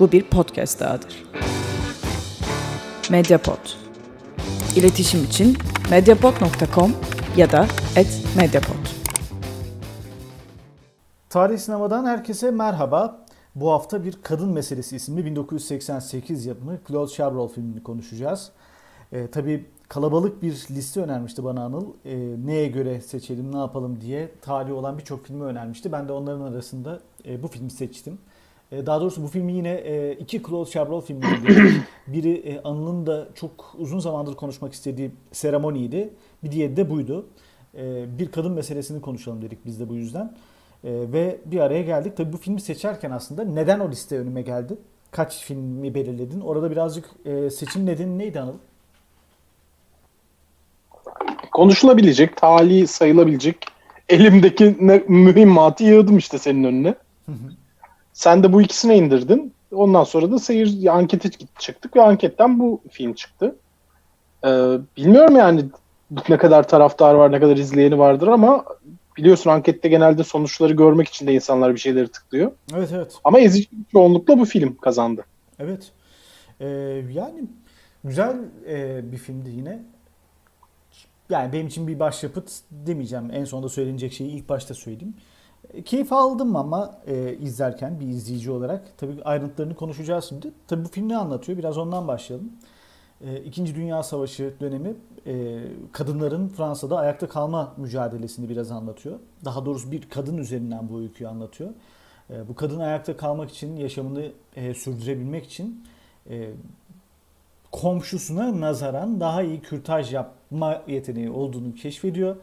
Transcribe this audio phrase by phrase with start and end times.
[0.00, 1.24] Bu bir podcast dahadır.
[3.10, 3.58] Mediapod.
[4.76, 5.56] İletişim için
[5.90, 6.92] mediapod.com
[7.36, 7.66] ya da
[8.36, 8.86] @mediapod.
[11.30, 13.26] Tarih Sinema'dan herkese merhaba.
[13.54, 18.50] Bu hafta bir Kadın Meselesi isimli 1988 yapımı Claude Chabrol filmini konuşacağız.
[19.12, 21.86] Ee, tabii kalabalık bir liste önermişti bana Anıl.
[22.04, 25.92] Ee, neye göre seçelim, ne yapalım diye tarihi olan birçok filmi önermişti.
[25.92, 28.18] Ben de onların arasında e, bu filmi seçtim.
[28.72, 31.74] E, daha doğrusu bu filmi yine e, iki Claude Chabrol filmiydi.
[32.06, 36.10] Biri e, Anıl'ın da çok uzun zamandır konuşmak istediği Seremoniydi.
[36.44, 37.26] Bir diğeri de buydu.
[37.74, 40.34] E, bir kadın meselesini konuşalım dedik biz de bu yüzden.
[40.84, 42.16] E, ve bir araya geldik.
[42.16, 44.76] Tabii bu filmi seçerken aslında neden o liste önüme geldi?
[45.10, 46.40] Kaç filmi belirledin?
[46.40, 48.54] Orada birazcık e, seçim nedeni neydi Anıl?
[51.56, 53.56] konuşulabilecek, tali sayılabilecek
[54.08, 56.94] elimdeki ne, mühimmatı yığdım işte senin önüne.
[58.16, 59.54] Sen de bu ikisine indirdin.
[59.72, 63.56] Ondan sonra da seyir ankete çıktık ve anketten bu film çıktı.
[64.44, 64.48] Ee,
[64.96, 65.64] bilmiyorum yani
[66.28, 68.64] ne kadar taraftar var, ne kadar izleyeni vardır ama
[69.16, 72.52] biliyorsun ankette genelde sonuçları görmek için de insanlar bir şeyleri tıklıyor.
[72.74, 73.12] Evet evet.
[73.24, 75.24] Ama ezici bir çoğunlukla bu film kazandı.
[75.58, 75.92] Evet.
[76.60, 76.66] Ee,
[77.12, 77.44] yani
[78.04, 78.36] güzel
[78.68, 79.82] e, bir filmdi yine.
[81.30, 83.30] Yani benim için bir başyapıt demeyeceğim.
[83.32, 85.14] En sonunda söylenecek şeyi ilk başta söyleyeyim.
[85.84, 88.98] Keyif aldım ama e, izlerken bir izleyici olarak.
[88.98, 90.50] Tabii ayrıntılarını konuşacağız şimdi.
[90.68, 91.58] Tabii bu film ne anlatıyor?
[91.58, 92.52] Biraz ondan başlayalım.
[93.20, 94.94] E, İkinci Dünya Savaşı dönemi
[95.26, 99.18] e, kadınların Fransa'da ayakta kalma mücadelesini biraz anlatıyor.
[99.44, 101.70] Daha doğrusu bir kadın üzerinden bu öyküyü anlatıyor.
[102.30, 105.84] E, bu kadın ayakta kalmak için, yaşamını e, sürdürebilmek için
[106.30, 106.50] e,
[107.72, 112.36] komşusuna nazaran daha iyi kürtaj yapma yeteneği olduğunu keşfediyor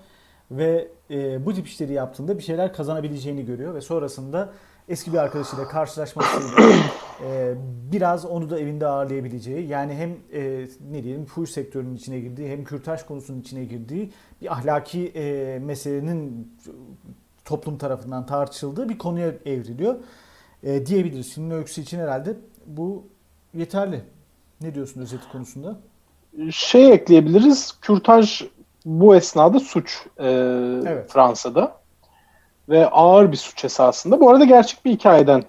[0.51, 4.53] ve e, bu tip işleri yaptığında bir şeyler kazanabileceğini görüyor ve sonrasında
[4.89, 6.49] eski bir arkadaşıyla karşılaşmasıyla
[7.25, 7.53] e,
[7.91, 10.09] biraz onu da evinde ağırlayabileceği yani hem
[10.41, 14.11] e, ne diyelim fuhuş sektörünün içine girdiği hem kürtaj konusunun içine girdiği
[14.41, 16.53] bir ahlaki e, meselenin
[17.45, 19.95] toplum tarafından tartışıldığı bir konuya evriliyor
[20.63, 21.33] e, diyebiliriz.
[21.33, 23.07] Filmin öyküsü için herhalde bu
[23.53, 24.01] yeterli.
[24.61, 25.79] Ne diyorsun özeti konusunda?
[26.51, 27.77] Şey ekleyebiliriz.
[27.81, 28.43] Kürtaj
[28.85, 30.29] bu esnada suç e,
[30.85, 31.11] evet.
[31.11, 31.83] Fransa'da.
[32.69, 34.19] Ve ağır bir suç esasında.
[34.19, 35.43] Bu arada gerçek bir hikayeden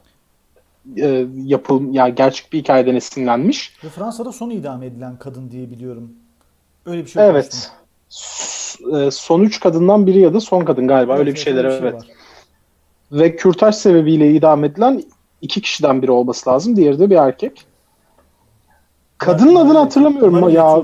[0.96, 3.76] e, yapıl ya yani gerçek bir hikayeden esinlenmiş.
[3.84, 6.12] Ve Fransa'da son idam edilen kadın diye biliyorum.
[6.86, 7.70] Öyle bir şey Evet.
[8.08, 11.12] S- son üç kadından biri ya da son kadın galiba.
[11.12, 12.02] Evet, öyle bir şeyler şey evet.
[13.12, 15.02] Ve kürtaj sebebiyle idam edilen
[15.42, 16.76] iki kişiden biri olması lazım.
[16.76, 17.66] Diğeri de bir erkek.
[19.18, 20.82] Kadının adını hatırlamıyorum ya.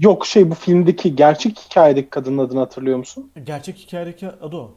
[0.00, 3.30] Yok şey bu filmdeki gerçek hikayedeki kadının adını hatırlıyor musun?
[3.44, 4.70] Gerçek hikayedeki adı o.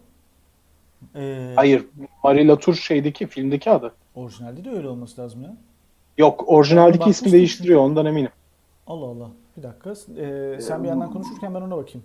[1.15, 1.85] Ee, Hayır.
[2.23, 3.93] Marie Latour şeydeki filmdeki adı.
[4.15, 5.55] Orijinalde de öyle olması lazım ya.
[6.17, 8.31] Yok orijinaldeki ismi değiştiriyor ondan eminim.
[8.87, 9.29] Allah Allah.
[9.57, 9.91] Bir dakika.
[9.91, 12.03] Ee, sen bir yandan konuşurken ben ona bakayım.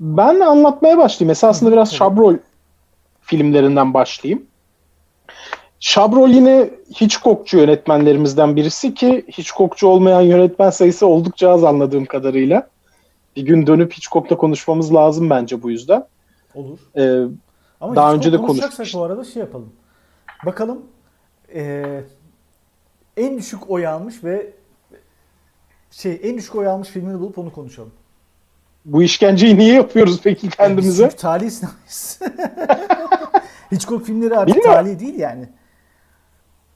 [0.00, 1.30] Ben anlatmaya başlayayım.
[1.30, 2.36] Esasında biraz Şabrol
[3.20, 4.46] filmlerinden başlayayım.
[5.80, 6.70] Şabrol yine
[7.00, 12.68] Hitchcockçu yönetmenlerimizden birisi ki Hitchcockçu olmayan yönetmen sayısı oldukça az anladığım kadarıyla.
[13.36, 16.06] Bir gün dönüp Hitchcock'la konuşmamız lazım bence bu yüzden.
[16.54, 16.78] Olur.
[16.96, 17.24] Ee,
[17.80, 18.94] Ama daha önce de konuştuk.
[18.94, 19.72] bu arada şey yapalım.
[20.46, 20.82] Bakalım
[21.54, 22.00] ee,
[23.16, 24.52] en düşük oy almış ve
[25.90, 27.92] şey en düşük oy almış filmini bulup onu konuşalım.
[28.84, 31.02] Bu işkenceyi niye yapıyoruz peki kendimize?
[31.02, 32.20] Yani talih sinamayız.
[33.72, 34.84] Hitchcock filmleri artık Bilmiyorum.
[34.84, 35.48] talih değil yani.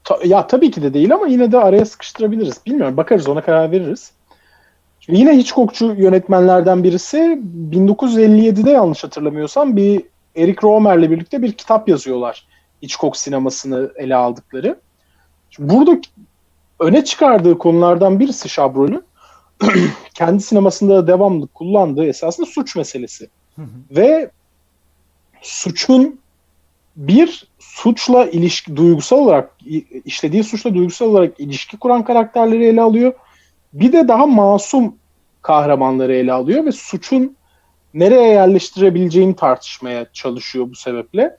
[0.03, 2.65] Ta, ya tabii ki de değil ama yine de araya sıkıştırabiliriz.
[2.65, 4.11] Bilmiyorum bakarız ona karar veririz.
[4.99, 7.41] Şimdi yine Hitchcockçu yönetmenlerden birisi
[7.71, 10.03] 1957'de yanlış hatırlamıyorsam bir
[10.35, 12.47] Eric Romer'le birlikte bir kitap yazıyorlar.
[12.83, 14.79] Hitchcock sinemasını ele aldıkları.
[15.49, 16.01] Şimdi burada
[16.79, 19.03] öne çıkardığı konulardan birisi Chabrol'ün
[20.13, 23.29] kendi sinemasında devamlı kullandığı esasında suç meselesi.
[23.91, 24.31] Ve
[25.41, 26.19] suçun
[26.95, 29.57] bir suçla ilişki duygusal olarak
[30.05, 33.13] işlediği suçla duygusal olarak ilişki kuran karakterleri ele alıyor.
[33.73, 34.95] Bir de daha masum
[35.41, 37.35] kahramanları ele alıyor ve suçun
[37.93, 41.37] nereye yerleştirebileceğini tartışmaya çalışıyor bu sebeple.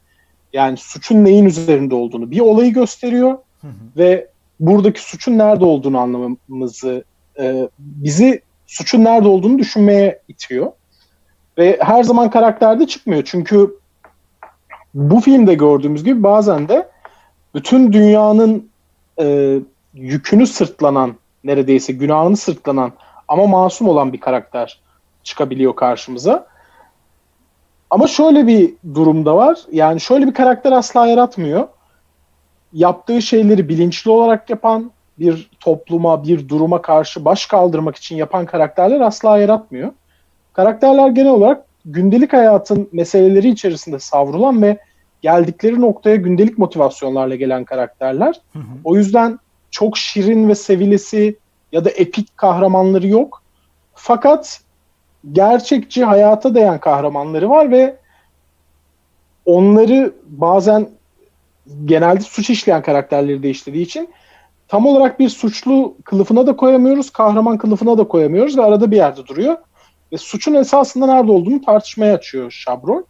[0.53, 3.73] Yani suçun neyin üzerinde olduğunu bir olayı gösteriyor hı hı.
[3.97, 4.29] ve
[4.61, 7.05] buradaki suçun nerede olduğunu anlamamızı
[7.39, 10.73] e, bizi suçun nerede olduğunu düşünmeye itiyor.
[11.59, 13.23] Ve her zaman karakterde çıkmıyor.
[13.27, 13.82] Çünkü
[14.95, 16.89] bu filmde gördüğümüz gibi bazen de
[17.55, 18.71] bütün dünyanın
[19.21, 19.59] e,
[19.95, 22.93] yükünü sırtlanan, neredeyse günahını sırtlanan
[23.29, 24.81] ama masum olan bir karakter
[25.23, 26.47] çıkabiliyor karşımıza.
[27.91, 29.59] Ama şöyle bir durumda var.
[29.73, 31.69] Yani şöyle bir karakter asla yaratmıyor.
[32.73, 39.01] yaptığı şeyleri bilinçli olarak yapan, bir topluma, bir duruma karşı baş kaldırmak için yapan karakterler
[39.01, 39.93] asla yaratmıyor.
[40.53, 44.79] Karakterler genel olarak gündelik hayatın meseleleri içerisinde savrulan ve
[45.23, 48.41] geldikleri noktaya gündelik motivasyonlarla gelen karakterler.
[48.53, 48.63] Hı hı.
[48.85, 49.39] O yüzden
[49.71, 51.37] çok şirin ve sevilesi
[51.73, 53.43] ya da epik kahramanları yok.
[53.95, 54.61] Fakat
[55.33, 57.97] gerçekçi hayata değen kahramanları var ve
[59.47, 60.89] onları bazen
[61.85, 64.09] genelde suç işleyen karakterleri de işlediği için
[64.69, 69.27] tam olarak bir suçlu kılıfına da koyamıyoruz, kahraman kılıfına da koyamıyoruz ve arada bir yerde
[69.27, 69.57] duruyor.
[70.13, 73.03] Ve suçun esasında nerede olduğunu tartışmaya açıyor Şabrol.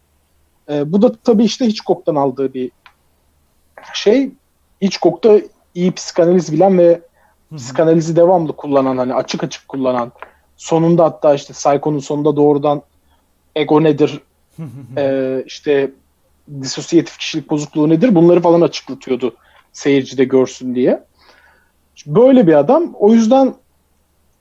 [0.69, 2.71] Ee, bu da tabii işte Hitchcock'tan aldığı bir
[3.93, 4.31] şey.
[4.81, 5.39] Hitchcock da
[5.75, 7.01] iyi psikanaliz bilen ve
[7.57, 10.11] psikanalizi devamlı kullanan hani açık açık kullanan
[10.57, 12.81] sonunda hatta işte Psycho'nun sonunda doğrudan
[13.55, 14.21] ego nedir
[14.97, 15.91] e, işte
[16.61, 19.35] disosiyatif kişilik bozukluğu nedir bunları falan açıklatıyordu
[19.73, 21.03] seyirci de görsün diye.
[22.05, 22.93] Böyle bir adam.
[22.99, 23.53] O yüzden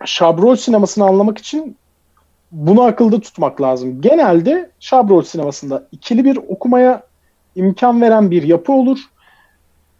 [0.04, 1.76] Şabrol sinemasını anlamak için
[2.52, 4.00] bunu akılda tutmak lazım.
[4.00, 7.02] Genelde Şabrol sinemasında ikili bir okumaya
[7.56, 8.98] imkan veren bir yapı olur.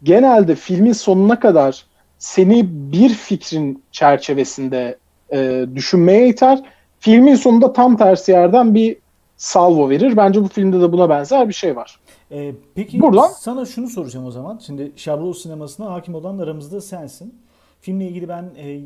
[0.03, 1.85] Genelde filmin sonuna kadar
[2.19, 4.97] seni bir fikrin çerçevesinde
[5.33, 6.61] e, düşünmeye iter.
[6.99, 8.97] Filmin sonunda tam tersi yerden bir
[9.37, 10.17] salvo verir.
[10.17, 11.99] Bence bu filmde de buna benzer bir şey var.
[12.31, 14.59] Ee, peki Buradan- sana şunu soracağım o zaman.
[14.65, 17.35] Şimdi Şabrol sinemasına hakim olan aramızda sensin.
[17.81, 18.79] Filmle ilgili ben e,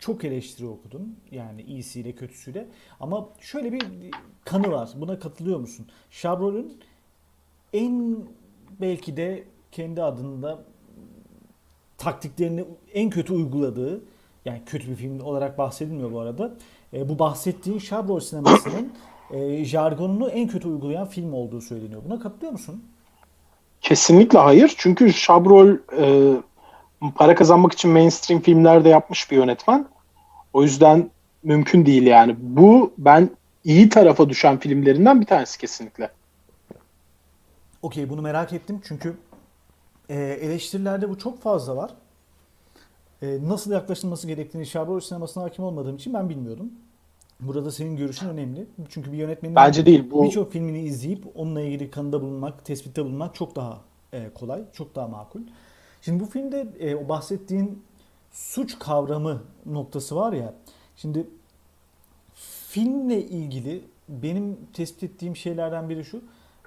[0.00, 1.02] çok eleştiri okudum.
[1.30, 2.66] Yani iyisiyle kötüsüyle.
[3.00, 3.82] Ama şöyle bir
[4.44, 4.90] kanı var.
[4.96, 5.86] Buna katılıyor musun?
[6.10, 6.80] Şabrol'ün
[7.72, 8.16] en
[8.80, 10.64] belki de kendi adında
[11.98, 12.64] taktiklerini
[12.94, 14.02] en kötü uyguladığı
[14.44, 16.54] yani kötü bir film olarak bahsedilmiyor bu arada.
[16.92, 18.92] E, bu bahsettiğin Şabrol sinemasının
[19.30, 22.02] e, jargonunu en kötü uygulayan film olduğu söyleniyor.
[22.08, 22.84] Buna katılıyor musun?
[23.80, 24.74] Kesinlikle hayır.
[24.76, 26.36] Çünkü Şabrol e,
[27.14, 29.86] para kazanmak için mainstream filmlerde yapmış bir yönetmen.
[30.52, 31.10] O yüzden
[31.42, 32.36] mümkün değil yani.
[32.38, 33.30] Bu ben
[33.64, 36.10] iyi tarafa düşen filmlerinden bir tanesi kesinlikle.
[37.82, 39.16] Okey bunu merak ettim çünkü
[40.08, 41.90] e, eleştirilerde bu çok fazla var.
[43.22, 46.72] E, nasıl yaklaşılması gerektiğini Şabrol sinemasına hakim olmadığım için ben bilmiyordum.
[47.40, 48.66] Burada senin görüşün önemli.
[48.88, 53.34] Çünkü bir yönetmenin Bence değil, bu- birçok filmini izleyip onunla ilgili kanıda bulunmak, tespitte bulunmak
[53.34, 53.80] çok daha
[54.12, 55.40] e, kolay, çok daha makul.
[56.02, 57.82] Şimdi bu filmde e, o bahsettiğin
[58.30, 60.54] suç kavramı noktası var ya.
[60.96, 61.26] Şimdi
[62.68, 66.22] filmle ilgili benim tespit ettiğim şeylerden biri şu.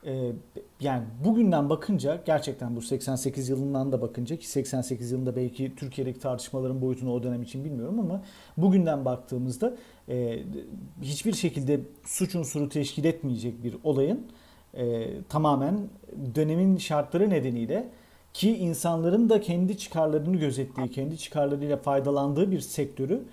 [0.05, 0.31] e,
[0.79, 6.81] yani bugünden bakınca gerçekten bu 88 yılından da bakınca ki 88 yılında belki Türkiye'deki tartışmaların
[6.81, 8.21] boyutunu o dönem için bilmiyorum ama
[8.57, 9.75] bugünden baktığımızda
[10.09, 10.43] e,
[11.01, 14.27] hiçbir şekilde suç unsuru teşkil etmeyecek bir olayın
[14.73, 15.79] e, tamamen
[16.35, 17.89] dönemin şartları nedeniyle
[18.33, 23.23] ki insanların da kendi çıkarlarını gözettiği, kendi çıkarlarıyla faydalandığı bir sektörü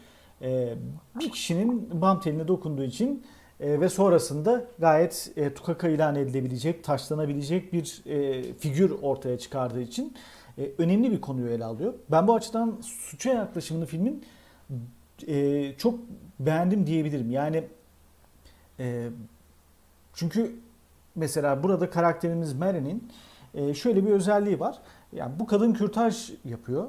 [0.43, 0.75] e,
[1.21, 3.25] bir kişinin bam teline dokunduğu için
[3.61, 10.15] e, ve sonrasında gayet e, tukaka ilan edilebilecek, taşlanabilecek bir e, figür ortaya çıkardığı için
[10.79, 11.95] önemli bir konuyu ele alıyor.
[12.11, 14.25] Ben bu açıdan suça yaklaşımını filmin
[15.79, 15.99] çok
[16.41, 17.31] beğendim diyebilirim.
[17.31, 17.65] Yani
[20.15, 20.57] çünkü
[21.15, 23.09] mesela burada karakterimiz Mary'nin
[23.55, 24.79] e, şöyle bir özelliği var.
[25.13, 26.85] Yani bu kadın kürtaj yapıyor.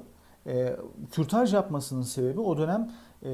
[0.48, 0.76] E,
[1.12, 2.92] kürtaj yapmasının sebebi o dönem
[3.24, 3.30] e,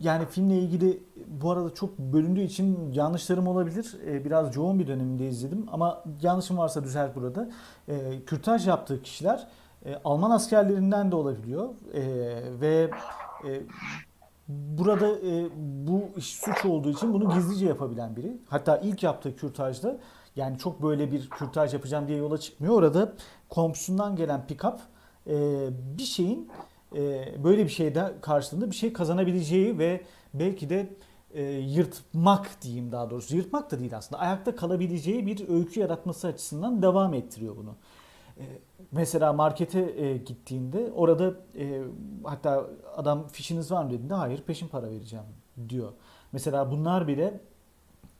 [0.00, 3.96] yani filmle ilgili bu arada çok bölündüğü için yanlışlarım olabilir.
[4.06, 7.48] E, biraz yoğun bir döneminde izledim ama yanlışım varsa düzelt burada.
[7.88, 9.46] E, kürtaj yaptığı kişiler
[9.84, 12.02] e, Alman askerlerinden de olabiliyor E,
[12.60, 12.90] ve
[13.48, 13.60] e,
[14.48, 15.48] burada e,
[15.86, 18.36] bu iş suç olduğu için bunu gizlice yapabilen biri.
[18.48, 19.96] Hatta ilk yaptığı kürtajda
[20.38, 22.74] yani çok böyle bir kürtaj yapacağım diye yola çıkmıyor.
[22.74, 23.12] Orada
[23.48, 24.78] komşusundan gelen pick-up
[25.26, 25.68] e,
[25.98, 26.50] bir şeyin
[26.96, 30.00] e, böyle bir şeyde karşılığında bir şey kazanabileceği ve
[30.34, 30.96] belki de
[31.34, 33.36] e, yırtmak diyeyim daha doğrusu.
[33.36, 34.22] Yırtmak da değil aslında.
[34.22, 37.74] Ayakta kalabileceği bir öykü yaratması açısından devam ettiriyor bunu.
[38.38, 38.44] E,
[38.92, 41.82] mesela markete e, gittiğinde orada e,
[42.24, 42.66] hatta
[42.96, 45.24] adam fişiniz var mı dediğinde hayır peşin para vereceğim
[45.68, 45.92] diyor.
[46.32, 47.40] Mesela bunlar bile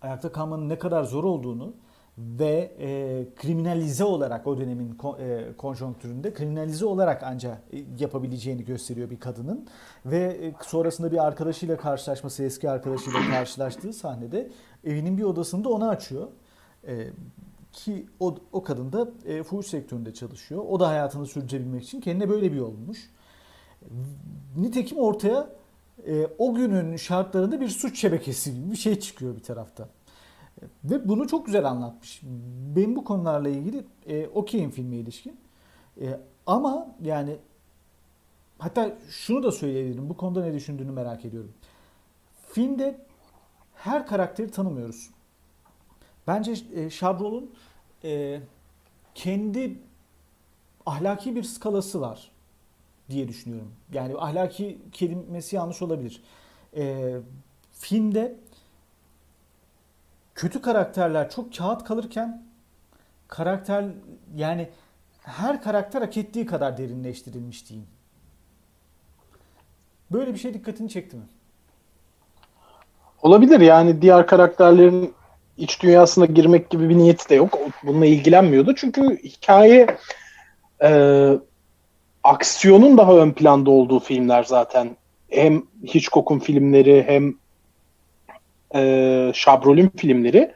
[0.02, 1.74] ayakta kalmanın ne kadar zor olduğunu
[2.18, 9.10] ve e, kriminalize olarak o dönemin ko- e, konjonktüründe kriminalize olarak ancak e, yapabileceğini gösteriyor
[9.10, 9.66] bir kadının
[10.06, 14.50] ve e, sonrasında bir arkadaşıyla karşılaşması eski arkadaşıyla karşılaştığı sahnede
[14.84, 16.28] evinin bir odasında onu açıyor.
[16.86, 17.08] E,
[17.72, 20.64] ki o, o kadın da e, fuhuş sektöründe çalışıyor.
[20.68, 22.74] O da hayatını sürdürebilmek için kendine böyle bir yol.
[24.56, 25.50] Nitekim ortaya
[26.06, 29.88] e, o günün şartlarında bir suç şebekesi gibi bir şey çıkıyor bir tarafta.
[30.84, 32.20] Ve bunu çok güzel anlatmış.
[32.76, 35.40] Benim bu konularla ilgili e, okeyim filme ilişkin.
[36.00, 37.36] E, ama yani
[38.58, 40.10] hatta şunu da söyleyebilirim.
[40.10, 41.52] Bu konuda ne düşündüğünü merak ediyorum.
[42.48, 43.00] Filmde
[43.74, 45.10] her karakteri tanımıyoruz.
[46.26, 47.50] Bence e, Şabrol'un
[48.04, 48.40] e,
[49.14, 49.78] kendi
[50.86, 52.30] ahlaki bir skalası var
[53.10, 53.72] diye düşünüyorum.
[53.92, 56.22] Yani ahlaki kelimesi yanlış olabilir.
[56.76, 57.14] E,
[57.72, 58.36] filmde
[60.38, 62.42] kötü karakterler çok kağıt kalırken
[63.28, 63.84] karakter
[64.36, 64.68] yani
[65.22, 67.88] her karakter hak ettiği kadar derinleştirilmiş diyeyim.
[70.10, 71.22] Böyle bir şey dikkatini çekti mi?
[73.22, 75.14] Olabilir yani diğer karakterlerin
[75.56, 77.58] iç dünyasına girmek gibi bir niyeti de yok.
[77.82, 78.74] Bununla ilgilenmiyordu.
[78.74, 79.86] Çünkü hikaye
[80.82, 80.90] e,
[82.24, 84.96] aksiyonun daha ön planda olduğu filmler zaten.
[85.28, 87.34] Hem Hitchcock'un filmleri hem
[88.74, 90.52] e, Chabrol'ün filmleri.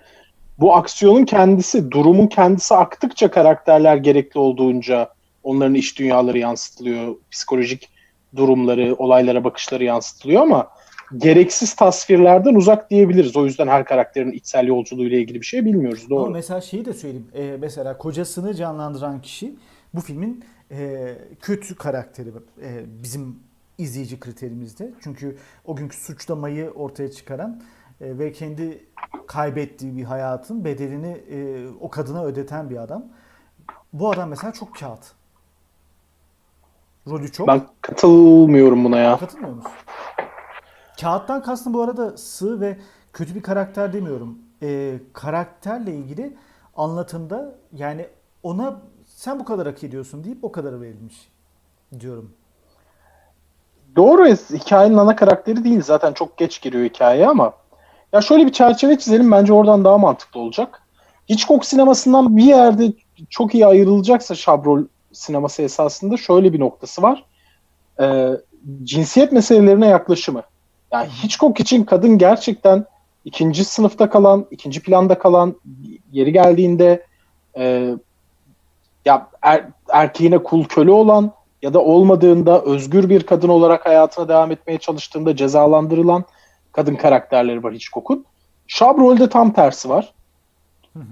[0.59, 5.09] Bu aksiyonun kendisi, durumun kendisi aktıkça karakterler gerekli olduğunca
[5.43, 7.15] onların iç dünyaları yansıtılıyor.
[7.31, 7.89] Psikolojik
[8.37, 10.69] durumları, olaylara bakışları yansıtılıyor ama
[11.17, 13.37] gereksiz tasvirlerden uzak diyebiliriz.
[13.37, 16.11] O yüzden her karakterin içsel yolculuğuyla ilgili bir şey bilmiyoruz.
[16.11, 16.25] Doğru.
[16.25, 17.29] Ama mesela şeyi de söyleyeyim.
[17.35, 19.55] Ee, mesela kocasını canlandıran kişi
[19.95, 21.09] bu filmin e,
[21.41, 22.29] kötü karakteri
[22.63, 22.69] e,
[23.03, 23.37] bizim
[23.79, 24.91] izleyici kriterimizde.
[25.01, 27.63] Çünkü o günkü suçlamayı ortaya çıkaran
[28.03, 28.87] ve kendi
[29.27, 33.05] kaybettiği bir hayatın bedelini e, o kadına ödeten bir adam.
[33.93, 35.13] Bu adam mesela çok kağıt.
[37.09, 37.49] Rolü çok.
[37.49, 39.19] Ben katılmıyorum buna ya.
[39.19, 39.73] Katılmıyor musun?
[41.01, 42.79] Kağıttan kastım bu arada sığ ve
[43.13, 44.39] kötü bir karakter demiyorum.
[44.63, 46.37] Ee, karakterle ilgili
[46.77, 48.07] anlatımda yani
[48.43, 51.29] ona sen bu kadar hak ediyorsun deyip o kadar verilmiş
[52.01, 52.33] diyorum.
[53.97, 57.53] Doğru hikayenin ana karakteri değil zaten çok geç giriyor hikayeye ama
[58.13, 60.83] ya şöyle bir çerçeve çizelim bence oradan daha mantıklı olacak.
[61.31, 62.93] Hitchcock sinemasından bir yerde
[63.31, 67.25] çok iyi ayrılacaksa Chabrol sineması esasında şöyle bir noktası var.
[68.01, 68.31] Ee,
[68.85, 70.43] cinsiyet meselelerine yaklaşımı.
[70.93, 72.85] Yani Hitchcock için kadın gerçekten
[73.25, 75.57] ikinci sınıfta kalan, ikinci planda kalan,
[76.13, 77.07] yeri geldiğinde
[77.57, 77.95] e,
[79.05, 84.51] ya er, erkeğine kul köle olan ya da olmadığında özgür bir kadın olarak hayatına devam
[84.51, 86.25] etmeye çalıştığında cezalandırılan
[86.73, 88.25] kadın karakterleri var Hitchcock'un.
[88.69, 90.13] Chabrol'de tam tersi var.
[90.93, 91.05] Hı hı.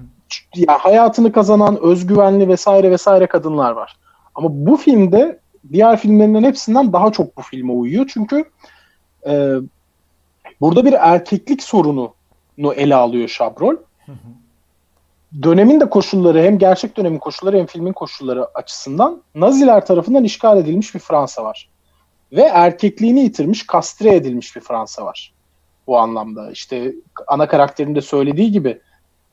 [0.55, 3.97] Yani hayatını kazanan, özgüvenli vesaire vesaire kadınlar var.
[4.35, 5.38] Ama bu filmde
[5.73, 8.11] diğer filmlerinden hepsinden daha çok bu filme uyuyor.
[8.12, 8.45] Çünkü
[9.26, 9.55] e,
[10.61, 12.14] burada bir erkeklik sorunu
[12.76, 13.76] ele alıyor Chabrol.
[14.07, 14.40] Hı hı
[15.43, 20.95] dönemin de koşulları hem gerçek dönemin koşulları hem filmin koşulları açısından Naziler tarafından işgal edilmiş
[20.95, 21.69] bir Fransa var.
[22.33, 25.33] Ve erkekliğini yitirmiş, kastre edilmiş bir Fransa var.
[25.91, 26.51] Bu anlamda.
[26.51, 26.95] İşte
[27.27, 28.81] ana karakterin de söylediği gibi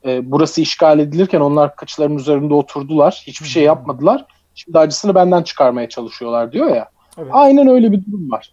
[0.04, 3.22] e, burası işgal edilirken onlar kıçların üzerinde oturdular.
[3.26, 4.24] Hiçbir şey yapmadılar.
[4.54, 6.88] Şimdi acısını benden çıkarmaya çalışıyorlar diyor ya.
[7.18, 7.28] Evet.
[7.32, 8.52] Aynen öyle bir durum var.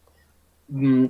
[0.70, 1.08] Hmm,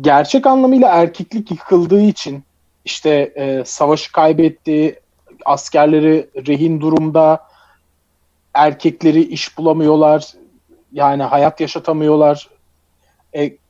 [0.00, 2.44] gerçek anlamıyla erkeklik yıkıldığı için
[2.84, 5.00] işte e, savaşı kaybetti,
[5.44, 7.46] askerleri rehin durumda,
[8.54, 10.32] erkekleri iş bulamıyorlar,
[10.92, 12.48] yani hayat yaşatamıyorlar.
[13.36, 13.61] E,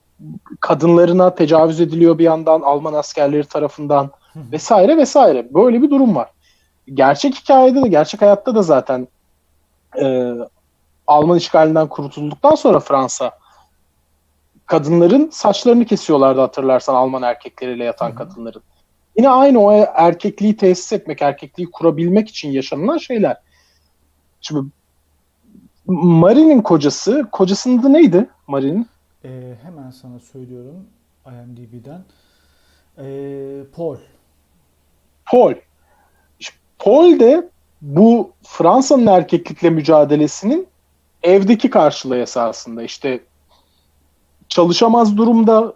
[0.60, 5.54] kadınlarına tecavüz ediliyor bir yandan Alman askerleri tarafından vesaire vesaire.
[5.54, 6.30] Böyle bir durum var.
[6.94, 9.08] Gerçek hikayede de gerçek hayatta da zaten
[10.00, 10.32] e,
[11.06, 13.30] Alman işgalinden kurtulduktan sonra Fransa
[14.66, 18.16] kadınların saçlarını kesiyorlardı hatırlarsan Alman erkekleriyle yatan Hı-hı.
[18.16, 18.62] kadınların.
[19.16, 23.36] Yine aynı o erkekliği tesis etmek, erkekliği kurabilmek için yaşanılan şeyler.
[24.40, 24.70] Şimdi
[25.86, 28.86] Marie'nin kocası, kocasının adı neydi Marie'nin?
[29.24, 30.86] Ee, hemen sana söylüyorum
[31.26, 32.04] IMDb'den.
[32.98, 33.96] Ee, Paul.
[35.32, 35.54] Paul.
[36.78, 37.48] Paul de
[37.82, 40.66] bu Fransa'nın erkeklikle mücadelesinin
[41.22, 42.82] evdeki karşılığı esasında.
[42.82, 43.20] İşte
[44.48, 45.74] çalışamaz durumda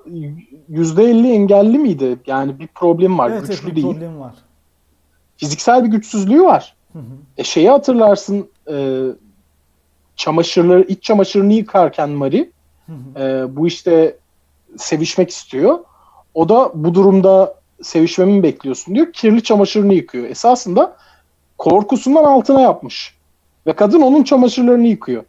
[0.69, 2.19] yüzde elli engelli miydi?
[2.27, 3.31] Yani bir problem var.
[3.31, 3.87] Evet, güçlü evet, değil.
[3.87, 4.35] problem var.
[5.37, 6.77] Fiziksel bir güçsüzlüğü var.
[6.93, 7.03] Hı hı.
[7.39, 9.03] E şeyi hatırlarsın e,
[10.17, 12.51] çamaşırları, iç çamaşırını yıkarken Mari.
[13.17, 14.17] E, bu işte
[14.77, 15.79] sevişmek istiyor.
[16.35, 19.13] O da bu durumda sevişmemi mi bekliyorsun diyor.
[19.13, 20.25] Kirli çamaşırını yıkıyor.
[20.29, 20.97] Esasında
[21.59, 23.15] korkusundan altına yapmış.
[23.67, 25.25] Ve kadın onun çamaşırlarını yıkıyor.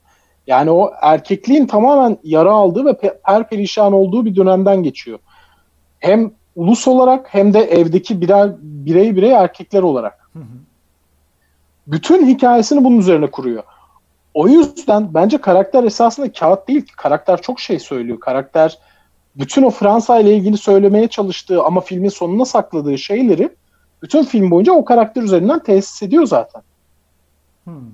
[0.47, 5.19] Yani o erkekliğin tamamen yara aldığı ve per perişan olduğu bir dönemden geçiyor.
[5.99, 10.29] Hem ulus olarak hem de evdeki birer birey birey erkekler olarak.
[11.87, 13.63] Bütün hikayesini bunun üzerine kuruyor.
[14.37, 16.95] O yüzden bence karakter esasında kağıt değil ki.
[16.95, 18.19] Karakter çok şey söylüyor.
[18.19, 18.79] Karakter
[19.35, 23.55] bütün o Fransa ile ilgili söylemeye çalıştığı ama filmin sonuna sakladığı şeyleri
[24.01, 26.61] bütün film boyunca o karakter üzerinden tesis ediyor zaten.
[27.63, 27.91] Hmm.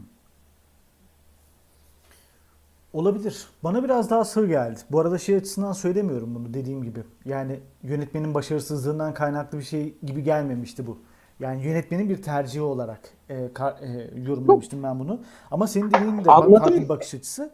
[2.94, 3.48] Olabilir.
[3.64, 4.80] Bana biraz daha sır geldi.
[4.92, 7.00] Bu arada şey açısından söylemiyorum bunu dediğim gibi.
[7.26, 10.98] Yani yönetmenin başarısızlığından kaynaklı bir şey gibi gelmemişti bu.
[11.40, 13.00] Yani yönetmenin bir tercihi olarak
[13.30, 15.20] e, ka- e, yorumlamıştım ben bunu.
[15.52, 17.52] Ama senin dediğin de bak- farklı bir bakış açısı.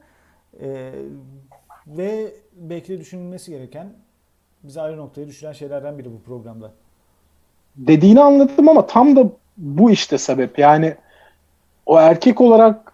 [0.61, 0.91] E,
[1.87, 3.93] ve belki de düşünülmesi gereken
[4.63, 6.71] bizi ayrı noktaya düşüren şeylerden biri bu programda.
[7.75, 9.23] dediğini anladım ama tam da
[9.57, 10.59] bu işte sebep.
[10.59, 10.95] Yani
[11.85, 12.93] o erkek olarak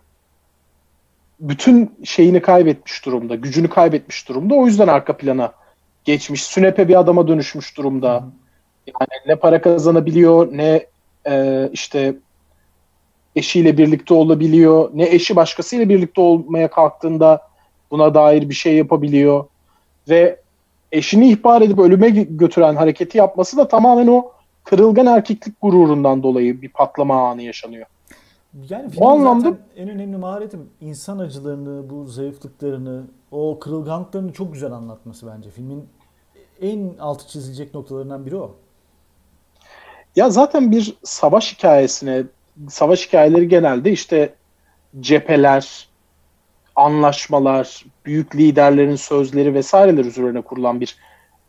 [1.39, 4.55] bütün şeyini kaybetmiş durumda, gücünü kaybetmiş durumda.
[4.55, 5.53] O yüzden arka plana
[6.03, 6.43] geçmiş.
[6.43, 8.23] Sünepe bir adama dönüşmüş durumda.
[8.87, 10.85] Yani ne para kazanabiliyor, ne
[11.27, 12.15] e, işte
[13.35, 17.41] eşiyle birlikte olabiliyor, ne eşi başkasıyla birlikte olmaya kalktığında
[17.91, 19.45] buna dair bir şey yapabiliyor.
[20.09, 20.39] Ve
[20.91, 24.31] eşini ihbar edip ölüme götüren hareketi yapması da tamamen o
[24.63, 27.85] kırılgan erkeklik gururundan dolayı bir patlama anı yaşanıyor.
[28.69, 35.27] Yani filmin anlamda- en önemli maharetim insan acılarını, bu zayıflıklarını, o kırılganlıklarını çok güzel anlatması
[35.27, 35.49] bence.
[35.49, 35.85] Filmin
[36.61, 38.55] en altı çizilecek noktalarından biri o.
[40.15, 42.23] Ya zaten bir savaş hikayesine,
[42.69, 44.33] savaş hikayeleri genelde işte
[44.99, 45.87] cepheler,
[46.75, 50.97] anlaşmalar, büyük liderlerin sözleri vesaireler üzerine kurulan bir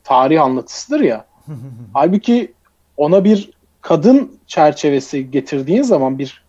[0.04, 1.25] tarih anlatısıdır ya.
[1.92, 2.52] Halbuki
[2.96, 6.44] ona bir kadın çerçevesi getirdiğin zaman bir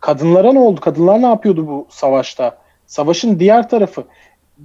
[0.00, 0.80] kadınlara ne oldu?
[0.80, 2.58] Kadınlar ne yapıyordu bu savaşta?
[2.86, 4.04] Savaşın diğer tarafı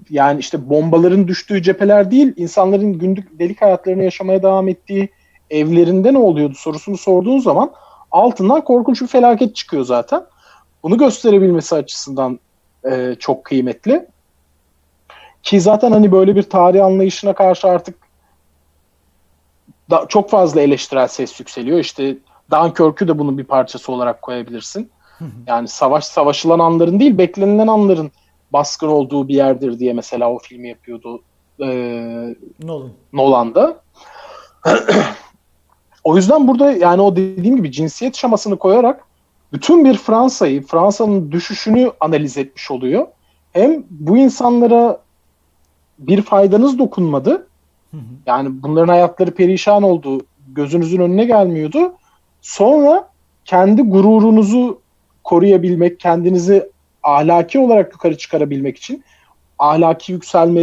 [0.09, 5.09] yani işte bombaların düştüğü cepheler değil, insanların günlük delik hayatlarını yaşamaya devam ettiği
[5.49, 7.71] evlerinde ne oluyordu sorusunu sorduğun zaman
[8.11, 10.25] altından korkunç bir felaket çıkıyor zaten.
[10.83, 12.39] Bunu gösterebilmesi açısından
[12.91, 14.07] e, çok kıymetli.
[15.43, 17.95] Ki zaten hani böyle bir tarih anlayışına karşı artık
[19.89, 21.79] da, çok fazla eleştirel ses yükseliyor.
[21.79, 22.17] İşte
[22.51, 24.91] Dunkirk'ü de bunun bir parçası olarak koyabilirsin.
[25.47, 28.11] Yani savaş savaşılan anların değil, beklenilen anların
[28.53, 31.21] baskın olduğu bir yerdir diye mesela o filmi yapıyordu
[31.59, 31.67] e,
[32.63, 32.91] Nolan.
[33.13, 33.81] Nolan'da.
[36.05, 39.03] o yüzden burada yani o dediğim gibi cinsiyet şamasını koyarak
[39.53, 43.07] bütün bir Fransa'yı, Fransa'nın düşüşünü analiz etmiş oluyor.
[43.53, 45.01] Hem bu insanlara
[45.99, 47.47] bir faydanız dokunmadı.
[48.25, 50.21] Yani bunların hayatları perişan oldu.
[50.47, 51.93] Gözünüzün önüne gelmiyordu.
[52.41, 53.09] Sonra
[53.45, 54.81] kendi gururunuzu
[55.23, 56.69] koruyabilmek, kendinizi
[57.03, 59.03] ahlaki olarak yukarı çıkarabilmek için
[59.59, 60.61] ahlaki yükselme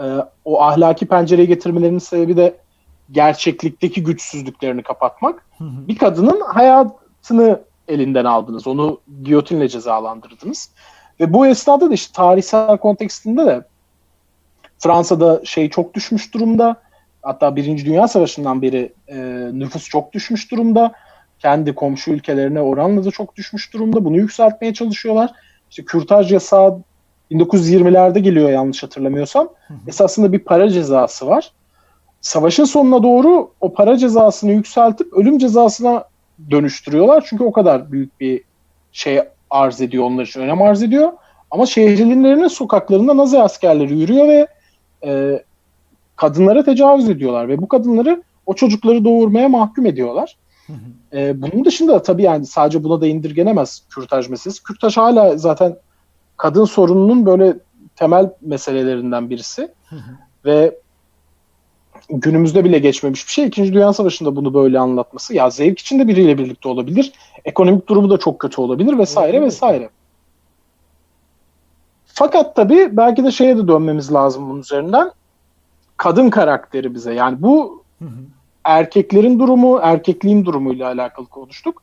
[0.00, 0.04] e,
[0.44, 2.63] o ahlaki pencereye getirmelerinin sebebi de
[3.10, 5.46] gerçeklikteki güçsüzlüklerini kapatmak.
[5.60, 8.66] Bir kadının hayatını elinden aldınız.
[8.66, 10.70] Onu giyotinle cezalandırdınız.
[11.20, 13.64] Ve bu esnada da işte tarihsel kontekstinde de
[14.78, 16.76] Fransa'da şey çok düşmüş durumda.
[17.22, 19.16] Hatta Birinci Dünya Savaşı'ndan beri e,
[19.52, 20.92] nüfus çok düşmüş durumda.
[21.38, 24.04] Kendi komşu ülkelerine oranla da çok düşmüş durumda.
[24.04, 25.30] Bunu yükseltmeye çalışıyorlar.
[25.70, 26.78] İşte kürtaj yasağı
[27.30, 29.48] 1920'lerde geliyor yanlış hatırlamıyorsam.
[29.86, 31.52] Esasında bir para cezası var.
[32.24, 36.04] Savaşın sonuna doğru o para cezasını yükseltip ölüm cezasına
[36.50, 37.24] dönüştürüyorlar.
[37.28, 38.42] Çünkü o kadar büyük bir
[38.92, 41.12] şey arz ediyor onlar için önem arz ediyor.
[41.50, 44.46] Ama şehirlerinin sokaklarında Nazi askerleri yürüyor ve
[45.04, 45.42] e,
[46.16, 50.36] kadınlara tecavüz ediyorlar ve bu kadınları o çocukları doğurmaya mahkum ediyorlar.
[51.12, 54.62] e, bunun dışında da tabii yani sadece buna da indirgenemez kürtaj meselesi.
[54.62, 55.76] Kürtaj hala zaten
[56.36, 57.56] kadın sorununun böyle
[57.96, 59.68] temel meselelerinden birisi
[60.44, 60.83] ve
[62.08, 63.46] günümüzde bile geçmemiş bir şey.
[63.46, 65.34] İkinci Dünya Savaşı'nda bunu böyle anlatması.
[65.34, 67.12] Ya zevk içinde biriyle birlikte olabilir.
[67.44, 69.90] Ekonomik durumu da çok kötü olabilir vesaire vesaire.
[72.06, 75.10] Fakat tabii belki de şeye de dönmemiz lazım bunun üzerinden.
[75.96, 77.14] Kadın karakteri bize.
[77.14, 77.82] Yani bu
[78.64, 81.82] erkeklerin durumu, erkekliğin durumuyla alakalı konuştuk.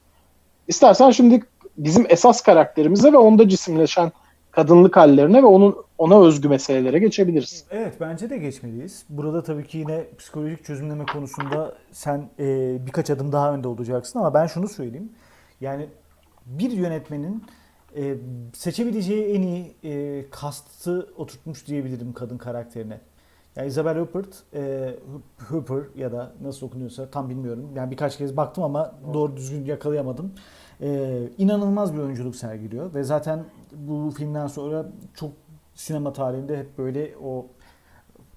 [0.67, 1.43] İstersen şimdi
[1.77, 4.11] bizim esas karakterimize ve onda cisimleşen
[4.51, 7.65] kadınlık hallerine ve onun ona özgü meselelere geçebiliriz.
[7.71, 9.05] Evet bence de geçmeliyiz.
[9.09, 14.33] Burada tabii ki yine psikolojik çözümleme konusunda sen e, birkaç adım daha önde olacaksın ama
[14.33, 15.11] ben şunu söyleyeyim.
[15.61, 15.87] Yani
[16.45, 17.43] bir yönetmenin
[17.95, 18.15] e,
[18.53, 22.99] seçebileceği en iyi e, kastı oturtmuş diyebilirim kadın karakterine.
[23.55, 24.93] Yani Isabel Huppert, e,
[25.49, 27.69] Hooper ya da nasıl okunuyorsa tam bilmiyorum.
[27.75, 30.33] Yani birkaç kez baktım ama doğru düzgün yakalayamadım.
[30.81, 35.31] E, inanılmaz bir oyunculuk sergiliyor ve zaten bu filmden sonra çok
[35.75, 37.47] sinema tarihinde hep böyle o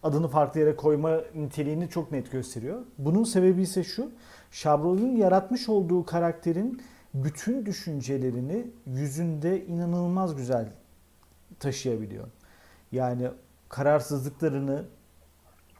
[0.02, 2.80] adını farklı yere koyma niteliğini çok net gösteriyor.
[2.98, 4.10] Bunun sebebi ise şu.
[4.50, 6.82] Chabrol'un yaratmış olduğu karakterin
[7.14, 10.68] bütün düşüncelerini yüzünde inanılmaz güzel
[11.60, 12.28] taşıyabiliyor.
[12.92, 13.28] Yani
[13.68, 14.84] kararsızlıklarını,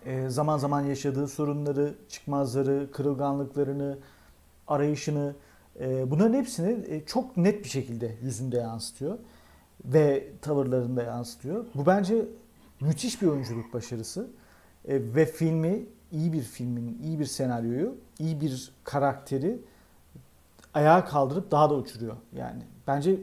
[0.04, 3.98] e, zaman zaman yaşadığı sorunları, çıkmazları, kırılganlıklarını,
[4.68, 5.34] arayışını,
[5.80, 9.18] bunların hepsini e, çok net bir şekilde yüzünde yansıtıyor.
[9.84, 11.64] ve tavırlarında yansıtıyor.
[11.74, 12.24] Bu bence
[12.80, 14.26] müthiş bir oyunculuk başarısı.
[14.88, 19.58] E, ve filmi iyi bir filmin, iyi bir senaryoyu, iyi bir karakteri
[20.74, 22.16] ayağa kaldırıp daha da uçuruyor.
[22.36, 23.16] Yani bence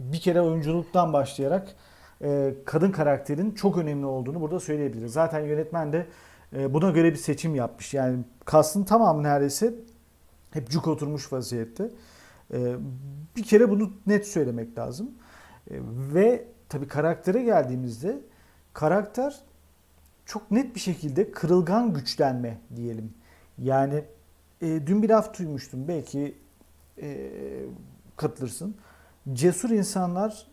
[0.00, 1.74] bir kere oyunculuktan başlayarak
[2.22, 5.12] e, kadın karakterin çok önemli olduğunu burada söyleyebiliriz.
[5.12, 6.06] Zaten yönetmen de
[6.56, 7.94] e, buna göre bir seçim yapmış.
[7.94, 9.74] Yani kastın tamamı neredeyse
[10.50, 11.90] hep cuk oturmuş vaziyette.
[12.52, 12.76] E,
[13.36, 15.10] bir kere bunu net söylemek lazım.
[15.70, 15.74] E,
[16.14, 18.20] ve tabii karaktere geldiğimizde
[18.72, 19.40] karakter
[20.26, 23.14] çok net bir şekilde kırılgan güçlenme diyelim.
[23.58, 24.04] Yani
[24.62, 26.38] e, dün bir laf duymuştum belki
[27.02, 27.30] e,
[28.16, 28.74] katılırsın.
[29.32, 30.46] Cesur insanlar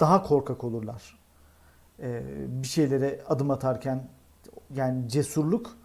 [0.00, 1.18] daha korkak olurlar.
[2.02, 4.08] E, bir şeylere adım atarken
[4.74, 5.76] yani cesurluk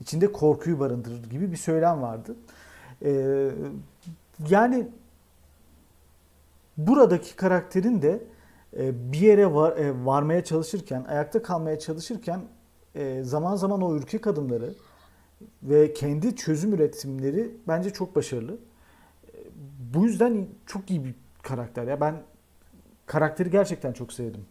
[0.00, 2.36] içinde korkuyu barındırır gibi bir söylem vardı.
[3.04, 3.50] E,
[4.48, 4.88] yani
[6.76, 8.24] buradaki karakterin de
[8.76, 12.40] e, bir yere var, e, varmaya çalışırken, ayakta kalmaya çalışırken
[12.94, 14.74] e, zaman zaman o ürkek adımları
[15.62, 18.58] ve kendi çözüm üretimleri bence çok başarılı.
[19.94, 21.86] Bu yüzden çok iyi bir karakter.
[21.86, 22.22] Ya ben
[23.06, 24.44] karakteri gerçekten çok sevdim.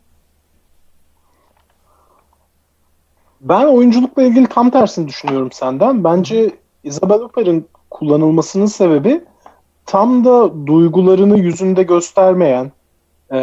[3.46, 6.04] Ben oyunculukla ilgili tam tersini düşünüyorum senden.
[6.04, 9.24] Bence Isabel Hupperd'in kullanılmasının sebebi
[9.86, 12.72] tam da duygularını yüzünde göstermeyen,
[13.32, 13.38] e,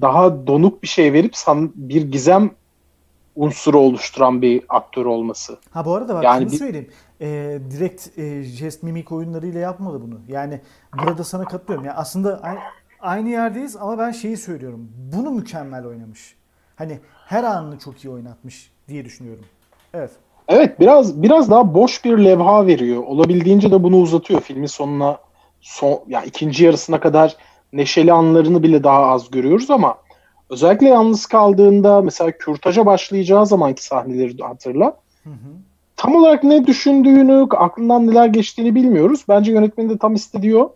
[0.00, 2.50] daha donuk bir şey verip san, bir gizem
[3.36, 5.58] unsuru oluşturan bir aktör olması.
[5.70, 6.56] Ha bu arada bak yani şunu bir...
[6.56, 6.90] söyleyeyim.
[7.20, 10.20] E, direkt e, jest mimik oyunlarıyla yapmadı bunu.
[10.28, 10.60] Yani
[11.04, 11.86] burada sana katılıyorum.
[11.86, 12.42] Yani aslında
[13.00, 14.88] aynı yerdeyiz ama ben şeyi söylüyorum.
[15.12, 16.36] Bunu mükemmel oynamış.
[16.76, 16.98] Hani
[17.30, 19.44] her anını çok iyi oynatmış diye düşünüyorum.
[19.94, 20.10] Evet.
[20.48, 23.02] Evet biraz biraz daha boş bir levha veriyor.
[23.02, 25.18] Olabildiğince de bunu uzatıyor filmin sonuna
[25.60, 27.36] son ya yani ikinci yarısına kadar
[27.72, 29.98] neşeli anlarını bile daha az görüyoruz ama
[30.50, 34.96] özellikle yalnız kaldığında mesela kürtaja başlayacağı zamanki sahneleri hatırla.
[35.24, 35.50] Hı hı.
[35.96, 39.24] Tam olarak ne düşündüğünü, aklından neler geçtiğini bilmiyoruz.
[39.28, 40.70] Bence yönetmeni de tam istediyor.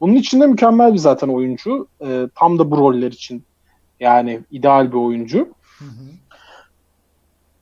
[0.00, 1.88] Bunun için de mükemmel bir zaten oyuncu.
[2.00, 3.44] E, tam da bu roller için
[4.00, 5.56] yani ideal bir oyuncu.
[5.78, 6.10] Hı hı.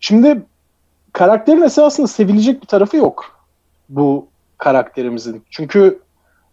[0.00, 0.42] Şimdi
[1.12, 3.46] karakterin esasında sevilecek bir tarafı yok
[3.88, 5.44] bu karakterimizin.
[5.50, 6.00] Çünkü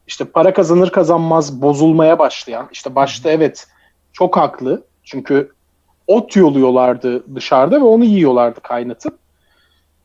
[0.07, 3.67] işte para kazanır kazanmaz bozulmaya başlayan işte başta evet
[4.13, 5.51] çok haklı çünkü
[6.07, 9.19] ot yoluyorlardı dışarıda ve onu yiyorlardı kaynatıp.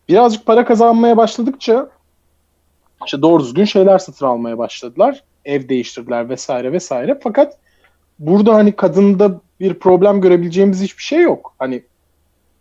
[0.09, 1.89] Birazcık para kazanmaya başladıkça
[3.07, 5.23] işte doğru düzgün şeyler satın almaya başladılar.
[5.45, 7.21] Ev değiştirdiler vesaire vesaire.
[7.23, 7.59] Fakat
[8.19, 11.55] burada hani kadında bir problem görebileceğimiz hiçbir şey yok.
[11.59, 11.83] Hani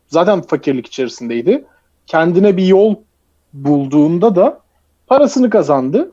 [0.07, 1.65] zaten fakirlik içerisindeydi.
[2.07, 2.95] Kendine bir yol
[3.53, 4.59] bulduğunda da
[5.07, 6.11] parasını kazandı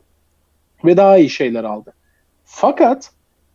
[0.85, 1.93] ve daha iyi şeyler aldı.
[2.45, 3.11] Fakat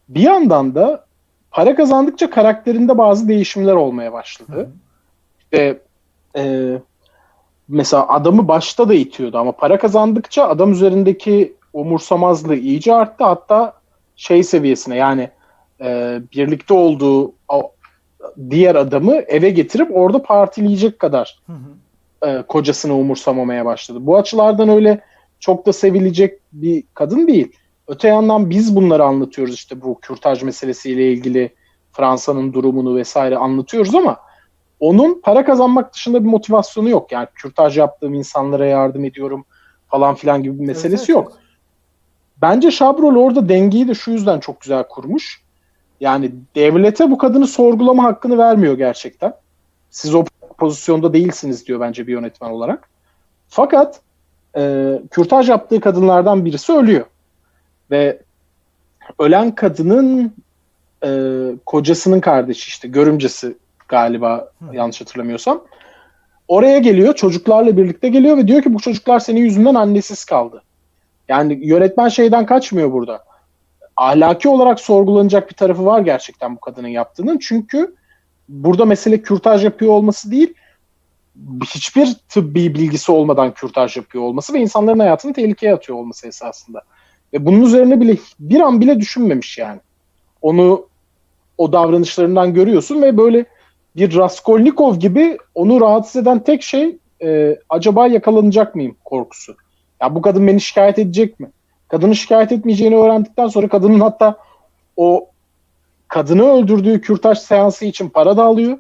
[0.10, 1.06] bir yandan da
[1.52, 4.70] para kazandıkça karakterinde bazı değişimler olmaya başladı.
[5.54, 5.80] Ve
[6.36, 6.74] e,
[7.68, 13.24] mesela adamı başta da itiyordu ama para kazandıkça adam üzerindeki umursamazlığı iyice arttı.
[13.24, 13.74] Hatta
[14.16, 15.30] şey seviyesine yani
[15.82, 17.34] e, birlikte olduğu
[18.50, 21.40] diğer adamı eve getirip orada partileyecek kadar
[22.26, 23.98] E, kocasını umursamamaya başladı.
[24.02, 25.02] Bu açılardan öyle
[25.40, 27.52] çok da sevilecek bir kadın değil.
[27.88, 31.54] Öte yandan biz bunları anlatıyoruz işte bu kürtaj meselesiyle ilgili
[31.92, 34.18] Fransa'nın durumunu vesaire anlatıyoruz ama
[34.80, 37.12] onun para kazanmak dışında bir motivasyonu yok.
[37.12, 39.46] Yani kürtaj yaptığım insanlara yardım ediyorum
[39.88, 41.32] falan filan gibi bir meselesi evet, yok.
[41.32, 41.42] Evet.
[42.42, 45.42] Bence Şabrol orada dengeyi de şu yüzden çok güzel kurmuş.
[46.00, 49.34] Yani devlete bu kadını sorgulama hakkını vermiyor gerçekten.
[49.90, 50.26] Siz o
[50.58, 52.90] pozisyonda değilsiniz diyor bence bir yönetmen olarak.
[53.50, 54.02] Fakat
[54.58, 57.06] e, kürtaj yaptığı kadınlardan birisi ölüyor.
[57.92, 58.22] Ve
[59.20, 60.34] ölen kadının
[61.06, 61.10] e,
[61.66, 63.58] kocasının kardeşi işte görümcesi
[63.88, 64.76] galiba Hı.
[64.76, 65.64] yanlış hatırlamıyorsam.
[66.48, 70.64] Oraya geliyor çocuklarla birlikte geliyor ve diyor ki bu çocuklar senin yüzünden annesiz kaldı.
[71.28, 73.24] Yani yönetmen şeyden kaçmıyor burada.
[73.98, 77.38] Ahlaki olarak sorgulanacak bir tarafı var gerçekten bu kadının yaptığının.
[77.38, 77.96] Çünkü
[78.50, 80.54] burada mesele kürtaj yapıyor olması değil,
[81.66, 86.82] hiçbir tıbbi bilgisi olmadan kürtaj yapıyor olması ve insanların hayatını tehlikeye atıyor olması esasında.
[87.34, 89.80] Ve bunun üzerine bile bir an bile düşünmemiş yani.
[90.42, 90.88] Onu
[91.58, 93.46] o davranışlarından görüyorsun ve böyle
[93.96, 99.56] bir Raskolnikov gibi onu rahatsız eden tek şey e, acaba yakalanacak mıyım korkusu.
[100.02, 101.52] Ya bu kadın beni şikayet edecek mi?
[101.88, 104.38] Kadını şikayet etmeyeceğini öğrendikten sonra kadının hatta
[104.98, 105.30] o
[106.08, 108.78] kadını öldürdüğü kürtaj seansı için para da alıyor.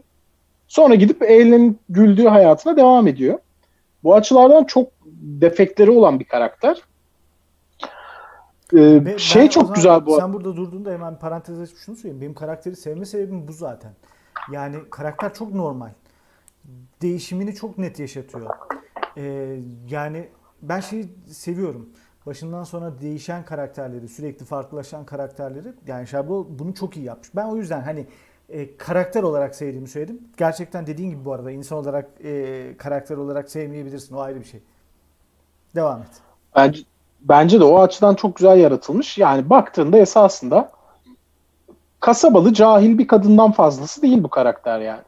[0.67, 3.39] Sonra gidip eğlenip güldüğü hayatına devam ediyor.
[4.03, 4.87] Bu açılardan çok
[5.21, 6.81] defektleri olan bir karakter.
[8.73, 10.15] Ee, Be- şey ben çok zaman güzel bu.
[10.15, 12.21] Sen burada durduğunda hemen parantez açıp şunu söyleyeyim.
[12.21, 13.91] Benim karakteri sevme sebebim bu zaten.
[14.51, 15.89] Yani karakter çok normal.
[17.01, 18.49] Değişimini çok net yaşatıyor.
[19.17, 19.57] Ee,
[19.89, 20.27] yani
[20.61, 21.89] ben şeyi seviyorum.
[22.27, 27.35] Başından sonra değişen karakterleri, sürekli farklılaşan karakterleri yani Şablo bunu çok iyi yapmış.
[27.35, 28.05] Ben o yüzden hani
[28.49, 30.21] e, karakter olarak sevdiğimi söyledim.
[30.37, 34.15] Gerçekten dediğin gibi bu arada insan olarak e, karakter olarak sevmeyebilirsin.
[34.15, 34.59] O ayrı bir şey.
[35.75, 36.07] Devam et.
[36.55, 36.81] Bence,
[37.21, 39.17] bence de o açıdan çok güzel yaratılmış.
[39.17, 40.71] Yani baktığında esasında
[41.99, 45.03] kasabalı cahil bir kadından fazlası değil bu karakter yani.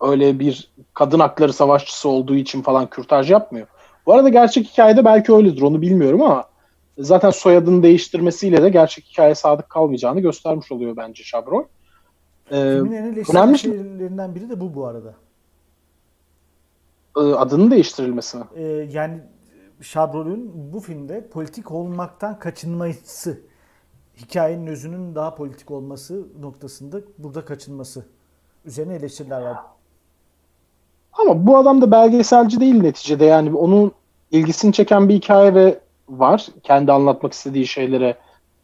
[0.00, 3.66] Öyle bir kadın hakları savaşçısı olduğu için falan kürtaj yapmıyor.
[4.06, 6.44] Bu arada gerçek hikayede belki öyledir onu bilmiyorum ama
[6.98, 11.64] zaten soyadını değiştirmesiyle de gerçek hikayeye sadık kalmayacağını göstermiş oluyor bence Şabroy.
[12.50, 15.14] Ee, önemli şey- şeylerinden biri de bu bu arada.
[17.16, 18.38] e, adının değiştirilmesi.
[18.56, 19.20] Ee, yani
[19.82, 23.40] Chabrol'ün bu filmde politik olmaktan kaçınması,
[24.16, 28.06] hikayenin özünün daha politik olması noktasında burada kaçınması.
[28.64, 29.56] Üzerine eleştiriler var.
[31.22, 33.92] Ama bu adam da belgeselci değil neticede yani onun
[34.30, 36.46] ilgisini çeken bir hikaye ve var.
[36.62, 38.16] Kendi anlatmak istediği şeylere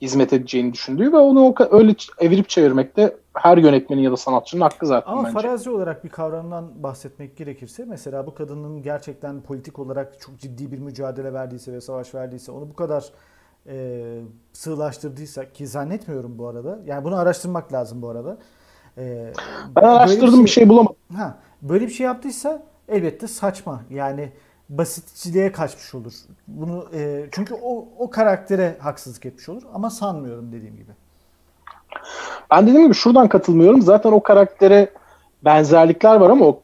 [0.02, 4.86] hizmet edeceğini düşündüğü ve onu öyle evirip çevirmek de her yönetmenin ya da sanatçının hakkı
[4.86, 5.32] zaten Ama bence.
[5.32, 10.78] farazi olarak bir kavramdan bahsetmek gerekirse mesela bu kadının gerçekten politik olarak çok ciddi bir
[10.78, 13.04] mücadele verdiyse ve savaş verdiyse onu bu kadar
[13.66, 14.04] e,
[14.52, 16.78] sığlaştırdıysa ki zannetmiyorum bu arada.
[16.86, 18.38] Yani bunu araştırmak lazım bu arada.
[18.98, 19.32] E,
[19.76, 20.96] Ben araştırdım bir şey bulamadım.
[21.16, 23.82] Ha, böyle bir şey yaptıysa elbette saçma.
[23.90, 24.32] Yani
[24.68, 26.12] basitçiliğe kaçmış olur.
[26.48, 30.90] Bunu e, çünkü o o karaktere haksızlık etmiş olur ama sanmıyorum dediğim gibi.
[32.50, 33.82] Ben dediğim gibi şuradan katılmıyorum.
[33.82, 34.90] Zaten o karaktere
[35.44, 36.62] benzerlikler var ama o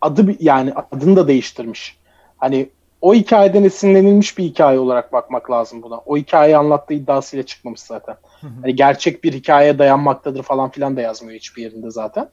[0.00, 1.98] adı yani adını da değiştirmiş.
[2.36, 5.98] Hani o hikayeden esinlenilmiş bir hikaye olarak bakmak lazım buna.
[5.98, 8.16] O hikayeyi anlattığı iddiasıyla çıkmamış zaten.
[8.62, 12.28] Hani gerçek bir hikayeye dayanmaktadır falan filan da yazmıyor hiçbir yerinde zaten.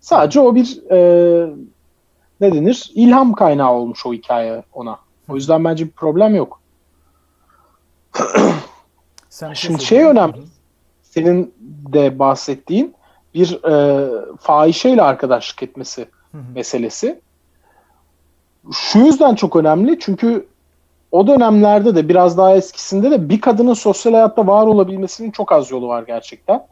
[0.00, 1.50] Sadece o bir e,
[2.40, 2.90] ne denir?
[2.94, 4.98] İlham kaynağı olmuş o hikaye ona.
[5.28, 6.60] O yüzden bence bir problem yok.
[9.28, 10.42] Sen bir Şimdi şey önemli.
[11.02, 11.54] Senin
[11.92, 12.94] de bahsettiğin
[13.34, 16.42] bir e, fahişeyle arkadaşlık etmesi Hı hı.
[16.54, 17.20] meselesi.
[18.72, 20.46] Şu yüzden çok önemli çünkü
[21.12, 25.70] o dönemlerde de biraz daha eskisinde de bir kadının sosyal hayatta var olabilmesinin çok az
[25.70, 26.66] yolu var gerçekten.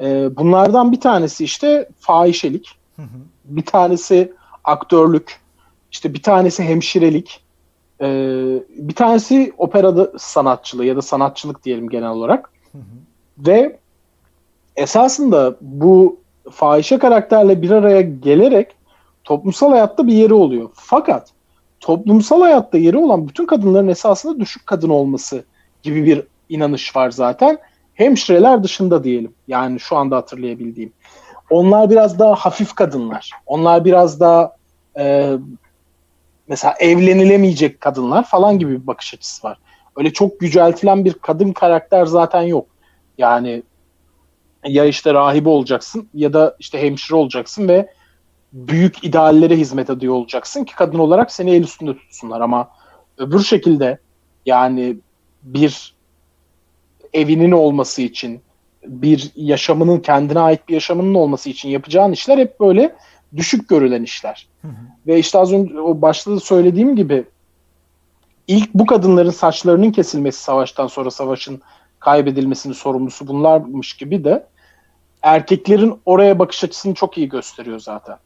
[0.00, 3.18] E, bunlardan bir tanesi işte fahişelik, Hı hı.
[3.44, 4.32] bir tanesi
[4.64, 5.40] aktörlük,
[5.92, 7.44] işte bir tanesi hemşirelik,
[8.00, 8.06] e,
[8.68, 12.50] bir tanesi operada sanatçılığı ya da sanatçılık diyelim genel olarak.
[12.72, 12.82] Hı hı.
[13.38, 13.78] Ve
[14.76, 18.76] esasında bu fahişe karakterle bir araya gelerek
[19.24, 20.68] toplumsal hayatta bir yeri oluyor.
[20.74, 21.32] Fakat
[21.80, 25.44] toplumsal hayatta yeri olan bütün kadınların esasında düşük kadın olması
[25.82, 27.58] gibi bir inanış var zaten.
[27.98, 29.34] Hemşireler dışında diyelim.
[29.48, 30.92] Yani şu anda hatırlayabildiğim.
[31.50, 33.30] Onlar biraz daha hafif kadınlar.
[33.46, 34.56] Onlar biraz daha
[34.98, 35.32] e,
[36.48, 39.58] mesela evlenilemeyecek kadınlar falan gibi bir bakış açısı var.
[39.96, 42.66] Öyle çok yüceltilen bir kadın karakter zaten yok.
[43.18, 43.62] Yani
[44.64, 47.92] ya işte rahibe olacaksın ya da işte hemşire olacaksın ve
[48.52, 52.70] büyük ideallere hizmet ediyor olacaksın ki kadın olarak seni el üstünde tutsunlar ama
[53.18, 53.98] öbür şekilde
[54.46, 54.96] yani
[55.42, 55.97] bir
[57.12, 58.40] evinin olması için
[58.86, 62.94] bir yaşamının kendine ait bir yaşamının olması için yapacağın işler hep böyle
[63.36, 64.48] düşük görülen işler.
[64.62, 64.72] Hı hı.
[65.06, 67.24] Ve işte az önce o başta da söylediğim gibi
[68.48, 71.60] ilk bu kadınların saçlarının kesilmesi savaştan sonra savaşın
[71.98, 74.46] kaybedilmesinin sorumlusu bunlarmış gibi de
[75.22, 78.16] erkeklerin oraya bakış açısını çok iyi gösteriyor zaten.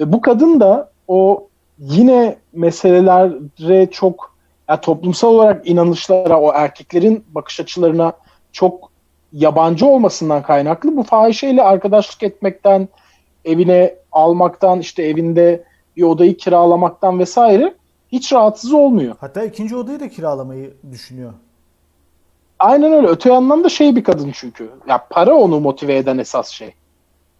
[0.00, 1.48] Ve bu kadın da o
[1.78, 4.31] yine meselelere çok
[4.72, 8.12] ya toplumsal olarak inanışlara, o erkeklerin bakış açılarına
[8.52, 8.90] çok
[9.32, 12.88] yabancı olmasından kaynaklı bu fahişeyle arkadaşlık etmekten,
[13.44, 15.64] evine almaktan, işte evinde
[15.96, 17.74] bir odayı kiralamaktan vesaire
[18.12, 19.16] hiç rahatsız olmuyor.
[19.20, 21.32] Hatta ikinci odayı da kiralamayı düşünüyor.
[22.58, 23.06] Aynen öyle.
[23.06, 24.70] Öte yandan da şey bir kadın çünkü.
[24.88, 26.74] Ya para onu motive eden esas şey.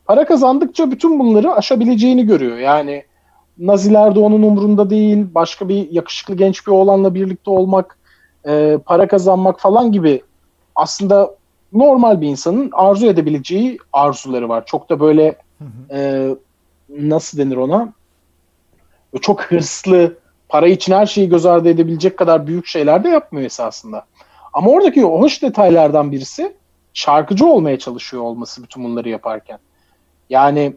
[0.05, 2.59] Para kazandıkça bütün bunları aşabileceğini görüyor.
[2.59, 3.05] Yani
[3.59, 5.27] Naziler de onun umrunda değil.
[5.35, 7.99] Başka bir yakışıklı genç bir oğlanla birlikte olmak,
[8.47, 10.23] e, para kazanmak falan gibi
[10.75, 11.35] aslında
[11.73, 14.67] normal bir insanın arzu edebileceği arzuları var.
[14.67, 15.97] Çok da böyle Hı hı.
[15.97, 16.29] e,
[16.89, 17.93] nasıl denir ona?
[19.21, 20.17] Çok hırslı,
[20.49, 24.05] para için her şeyi göz ardı edebilecek kadar büyük şeyler de yapmıyor esasında.
[24.53, 26.57] Ama oradaki hoş detaylardan birisi
[26.95, 29.59] şarkıcı olmaya çalışıyor olması bütün bunları yaparken.
[30.31, 30.75] Yani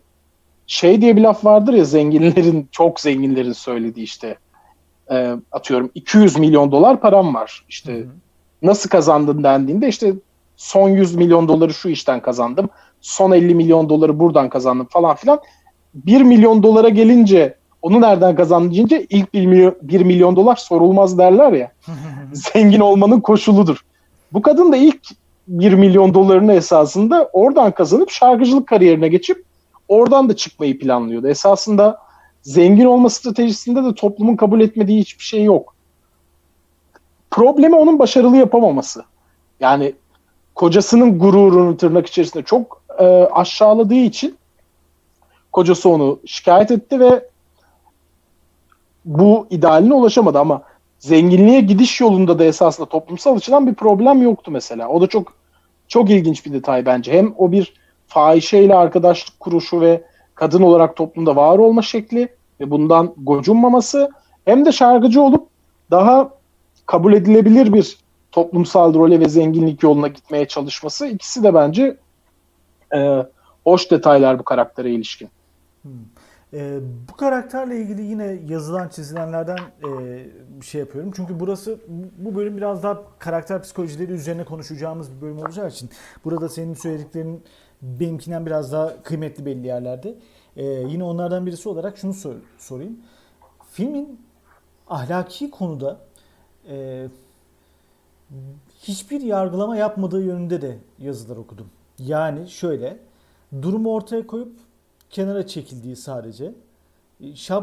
[0.67, 4.37] şey diye bir laf vardır ya zenginlerin, çok zenginlerin söylediği işte
[5.11, 7.65] e, atıyorum 200 milyon dolar param var.
[7.69, 8.05] İşte hı.
[8.61, 10.13] nasıl kazandın dendiğinde işte
[10.57, 12.69] son 100 milyon doları şu işten kazandım.
[13.01, 15.39] Son 50 milyon doları buradan kazandım falan filan.
[15.93, 21.17] 1 milyon dolara gelince onu nereden kazandın deyince ilk 1 milyon, 1 milyon dolar sorulmaz
[21.17, 21.71] derler ya.
[22.33, 23.85] zengin olmanın koşuludur.
[24.33, 25.01] Bu kadın da ilk
[25.47, 29.43] 1 milyon dolarını esasında oradan kazanıp şarkıcılık kariyerine geçip
[29.87, 31.27] oradan da çıkmayı planlıyordu.
[31.27, 31.99] Esasında
[32.41, 35.75] zengin olma stratejisinde de toplumun kabul etmediği hiçbir şey yok.
[37.31, 39.03] Problemi onun başarılı yapamaması.
[39.59, 39.93] Yani
[40.55, 44.37] kocasının gururunu tırnak içerisinde çok e, aşağıladığı için
[45.51, 47.29] kocası onu şikayet etti ve
[49.05, 50.61] bu idealine ulaşamadı ama
[50.99, 54.89] zenginliğe gidiş yolunda da esasında toplumsal açıdan bir problem yoktu mesela.
[54.89, 55.33] O da çok
[55.87, 57.13] çok ilginç bir detay bence.
[57.13, 57.73] Hem o bir
[58.07, 60.03] fahişeyle arkadaşlık kuruşu ve
[60.35, 64.09] kadın olarak toplumda var olma şekli ve bundan gocunmaması
[64.45, 65.47] hem de şarkıcı olup
[65.91, 66.29] daha
[66.85, 67.97] kabul edilebilir bir
[68.31, 71.97] toplumsal role ve zenginlik yoluna gitmeye çalışması ikisi de bence
[72.95, 73.25] e,
[73.63, 75.29] hoş detaylar bu karaktere ilişkin.
[75.81, 75.91] Hmm.
[76.53, 79.89] E, bu karakterle ilgili yine yazılan çizilenlerden e,
[80.61, 81.11] bir şey yapıyorum.
[81.15, 81.79] Çünkü burası
[82.17, 85.89] bu bölüm biraz daha karakter psikolojileri üzerine konuşacağımız bir bölüm olacağı için
[86.25, 87.43] burada senin söylediklerin
[87.99, 90.15] benimkinden biraz daha kıymetli belli yerlerde.
[90.57, 92.99] E, yine onlardan birisi olarak şunu sor, sorayım.
[93.71, 94.19] Filmin
[94.87, 95.99] ahlaki konuda
[96.69, 97.07] e,
[98.81, 101.69] hiçbir yargılama yapmadığı yönünde de yazılar okudum.
[101.99, 102.97] Yani şöyle
[103.61, 104.51] durumu ortaya koyup
[105.09, 106.53] kenara çekildiği sadece.
[107.21, 107.53] E,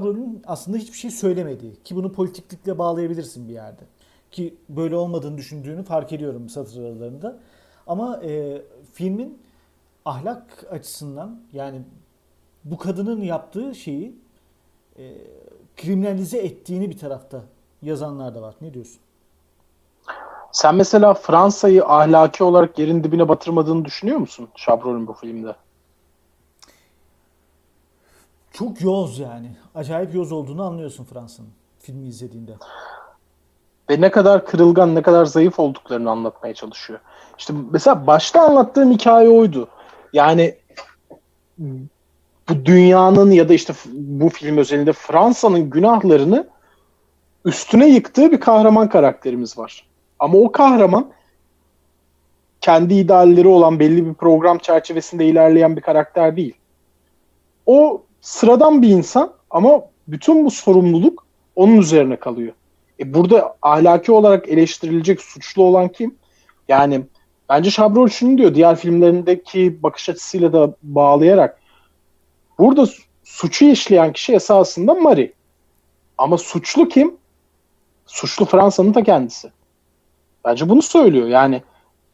[0.47, 3.83] aslında hiçbir şey söylemediği ki bunu politiklikle bağlayabilirsin bir yerde.
[4.31, 7.39] Ki böyle olmadığını düşündüğünü fark ediyorum satır aralarında.
[7.87, 9.42] Ama e, filmin
[10.05, 11.83] ahlak açısından yani
[12.65, 14.17] bu kadının yaptığı şeyi
[14.99, 15.15] e,
[15.77, 17.43] kriminalize ettiğini bir tarafta
[17.83, 18.55] yazanlar da var.
[18.61, 19.01] Ne diyorsun?
[20.53, 25.57] Sen mesela Fransa'yı ahlaki olarak yerin dibine batırmadığını düşünüyor musun Chabrol'ün bu filmde?
[28.53, 29.57] Çok yoz yani.
[29.75, 32.53] Acayip yoz olduğunu anlıyorsun Fransa'nın filmi izlediğinde.
[33.91, 37.01] Ve ne kadar kırılgan, ne kadar zayıf olduklarını anlatmaya çalışıyor.
[37.39, 39.69] İşte mesela başta anlattığım hikaye oydu.
[40.13, 40.55] Yani
[42.49, 46.49] bu dünyanın ya da işte bu film özelinde Fransa'nın günahlarını
[47.45, 49.87] üstüne yıktığı bir kahraman karakterimiz var.
[50.19, 51.13] Ama o kahraman
[52.61, 56.55] kendi idealleri olan belli bir program çerçevesinde ilerleyen bir karakter değil.
[57.67, 62.53] O sıradan bir insan ama bütün bu sorumluluk onun üzerine kalıyor.
[63.01, 66.15] E burada ahlaki olarak eleştirilecek suçlu olan kim?
[66.69, 67.03] Yani
[67.53, 71.61] bence Şabrol şunu diyor diğer filmlerindeki bakış açısıyla da bağlayarak
[72.59, 72.87] burada
[73.25, 75.33] suçu işleyen kişi esasında Marie.
[76.19, 77.17] Ama suçlu kim?
[78.07, 79.51] Suçlu Fransa'nın ta kendisi.
[80.45, 81.29] Bence bunu söylüyor.
[81.29, 81.63] Yani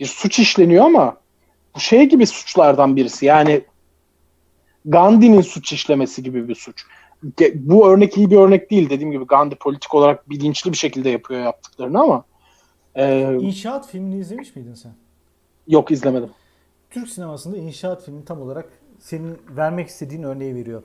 [0.01, 1.17] bir suç işleniyor ama
[1.75, 3.27] bu şey gibi suçlardan birisi.
[3.27, 3.65] Yani
[4.85, 6.85] Gandhi'nin suç işlemesi gibi bir suç.
[7.55, 8.91] Bu örnek iyi bir örnek değil.
[8.91, 12.25] Dediğim gibi Gandhi politik olarak bilinçli bir şekilde yapıyor yaptıklarını ama
[12.95, 14.93] e, İnşaat filmini izlemiş miydin sen?
[15.69, 16.31] Yok izlemedim.
[16.91, 20.83] Türk sinemasında İnşaat filmi tam olarak senin vermek istediğin örneği veriyor.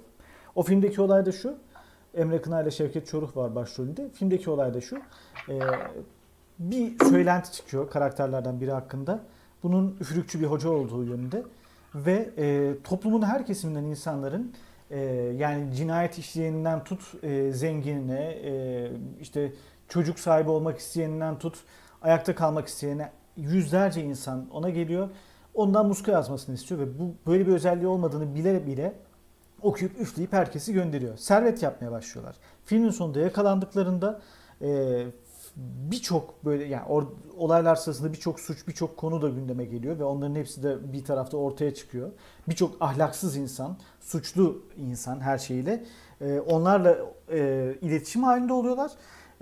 [0.55, 1.55] O filmdeki olay da şu.
[2.13, 4.09] Emre Kına ile Şevket Çoruh var başrolünde.
[4.09, 4.97] Filmdeki olay da şu.
[5.49, 5.59] E,
[6.59, 9.19] bir söylenti çıkıyor karakterlerden biri hakkında.
[9.63, 11.43] Bunun üfürükçü bir hoca olduğu yönünde
[11.95, 14.53] ve e, toplumun her kesiminden insanların
[14.91, 14.99] e,
[15.37, 18.91] yani cinayet işleyeninden tut e, zenginine, e,
[19.21, 19.53] işte
[19.87, 21.57] çocuk sahibi olmak isteyeninden tut
[22.01, 25.09] ayakta kalmak isteyene yüzlerce insan ona geliyor.
[25.53, 28.93] Ondan muska yazmasını istiyor ve bu böyle bir özelliği olmadığını bile bile
[29.61, 31.17] okuyup üfleyip herkesi gönderiyor.
[31.17, 32.35] Servet yapmaya başlıyorlar.
[32.65, 34.21] Filmin sonunda yakalandıklarında
[34.61, 35.03] e,
[35.91, 37.03] birçok böyle yani or,
[37.37, 41.37] olaylar sırasında birçok suç, birçok konu da gündeme geliyor ve onların hepsi de bir tarafta
[41.37, 42.11] ortaya çıkıyor.
[42.49, 45.83] Birçok ahlaksız insan, suçlu insan her şeyiyle
[46.21, 46.97] e, onlarla
[47.31, 48.91] e, iletişim halinde oluyorlar.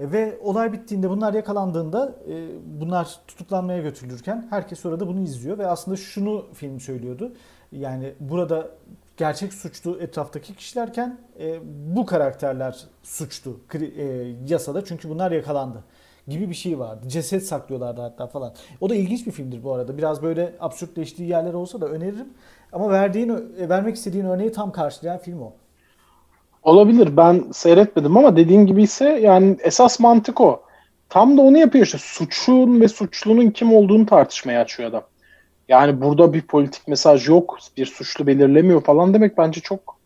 [0.02, 2.48] E, ve olay bittiğinde bunlar yakalandığında e,
[2.82, 7.34] bunlar tutuklanmaya götürülürken herkes orada bunu izliyor ve aslında şunu film söylüyordu.
[7.72, 8.68] Yani burada
[9.18, 11.60] gerçek suçlu etraftaki kişilerken e,
[11.96, 14.04] bu karakterler suçlu e,
[14.48, 15.84] yasada çünkü bunlar yakalandı
[16.28, 17.08] gibi bir şey vardı.
[17.08, 18.54] Ceset saklıyorlardı hatta falan.
[18.82, 19.98] O da ilginç bir filmdir bu arada.
[19.98, 22.30] Biraz böyle absürtleştiği yerler olsa da öneririm.
[22.74, 23.30] Ama verdiğin
[23.60, 25.54] e, vermek istediğin örneği tam karşılayan film o.
[26.64, 27.18] Olabilir.
[27.18, 30.62] Ben seyretmedim ama dediğin gibi ise yani esas mantık o.
[31.10, 31.98] Tam da onu yapıyor işte.
[31.98, 35.04] Suçun ve suçlunun kim olduğunu tartışmaya açıyor adam.
[35.68, 37.58] Yani burada bir politik mesaj yok.
[37.78, 39.98] Bir suçlu belirlemiyor falan demek bence çok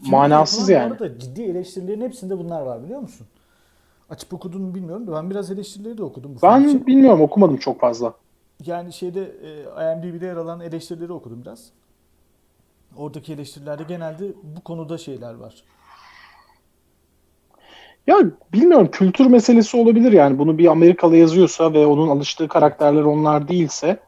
[0.00, 0.92] Film manasız yani.
[0.92, 3.26] Arada ciddi eleştirilerin hepsinde bunlar var biliyor musun?
[4.10, 6.86] Açıp okudun bilmiyorum da ben biraz eleştirileri de okudum bu Ben için.
[6.86, 8.14] bilmiyorum okumadım çok fazla.
[8.66, 11.70] Yani şeyde e, IMDb'de yer alan eleştirileri okudum biraz.
[13.00, 15.54] Oradaki eleştirilerde genelde bu konuda şeyler var.
[18.06, 18.16] Ya
[18.52, 24.00] bilmiyorum kültür meselesi olabilir yani bunu bir Amerikalı yazıyorsa ve onun alıştığı karakterler onlar değilse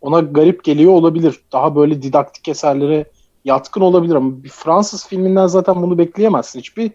[0.00, 1.40] ona garip geliyor olabilir.
[1.52, 3.04] Daha böyle didaktik eserlere
[3.44, 6.58] yatkın olabilir ama bir Fransız filminden zaten bunu bekleyemezsin.
[6.58, 6.90] Hiçbir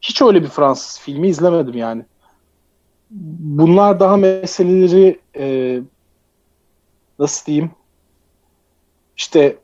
[0.00, 2.04] hiç öyle bir Fransız filmi izlemedim yani.
[3.40, 5.80] Bunlar daha meseleleri e,
[7.18, 7.70] nasıl diyeyim
[9.16, 9.63] işte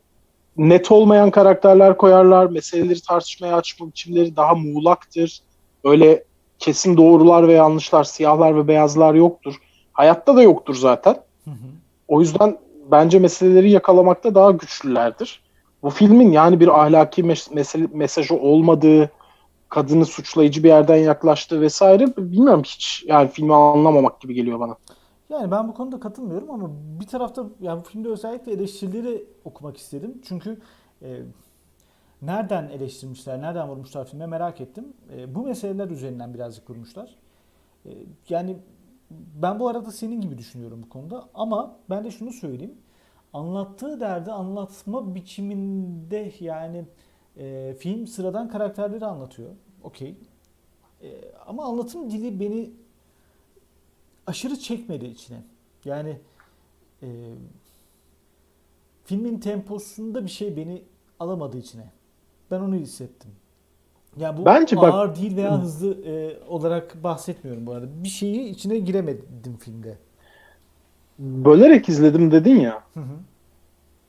[0.69, 2.47] net olmayan karakterler koyarlar.
[2.47, 5.41] Meseleleri tartışmaya açma biçimleri daha muğlaktır.
[5.85, 6.25] Öyle
[6.59, 9.55] kesin doğrular ve yanlışlar, siyahlar ve beyazlar yoktur.
[9.93, 11.15] Hayatta da yoktur zaten.
[11.45, 11.55] Hı hı.
[12.09, 12.59] O yüzden
[12.91, 15.43] bence meseleleri yakalamakta daha güçlülerdir.
[15.83, 19.11] Bu filmin yani bir ahlaki mes- mesele, mesajı olmadığı,
[19.69, 24.77] kadını suçlayıcı bir yerden yaklaştığı vesaire bilmiyorum hiç yani filmi anlamamak gibi geliyor bana.
[25.31, 26.71] Yani ben bu konuda katılmıyorum ama
[27.01, 30.21] bir tarafta yani bu filmde özellikle eleştirileri okumak istedim.
[30.25, 30.61] Çünkü
[31.03, 31.23] e,
[32.23, 34.93] nereden eleştirmişler, nereden vurmuşlar filme merak ettim.
[35.17, 37.15] E, bu meseleler üzerinden birazcık vurmuşlar.
[37.87, 37.91] E,
[38.29, 38.57] yani
[39.11, 42.75] ben bu arada senin gibi düşünüyorum bu konuda ama ben de şunu söyleyeyim.
[43.33, 46.85] Anlattığı derdi anlatma biçiminde yani
[47.37, 49.51] e, film sıradan karakterleri anlatıyor.
[49.83, 50.15] Okey.
[51.03, 51.09] E,
[51.47, 52.71] ama anlatım dili beni
[54.31, 55.43] aşırı çekmedi içine.
[55.85, 56.17] Yani
[57.03, 57.09] e,
[59.05, 60.83] filmin temposunda bir şey beni
[61.21, 61.91] alamadı içine.
[62.51, 63.31] Ben onu hissettim.
[64.17, 67.87] Yani bu Bence bak- ağır değil veya hızlı e, olarak bahsetmiyorum bu arada.
[68.05, 69.99] Bir şeyi içine giremedim filmde.
[71.19, 72.83] Bölerek izledim dedin ya.
[72.95, 73.17] Hı hı.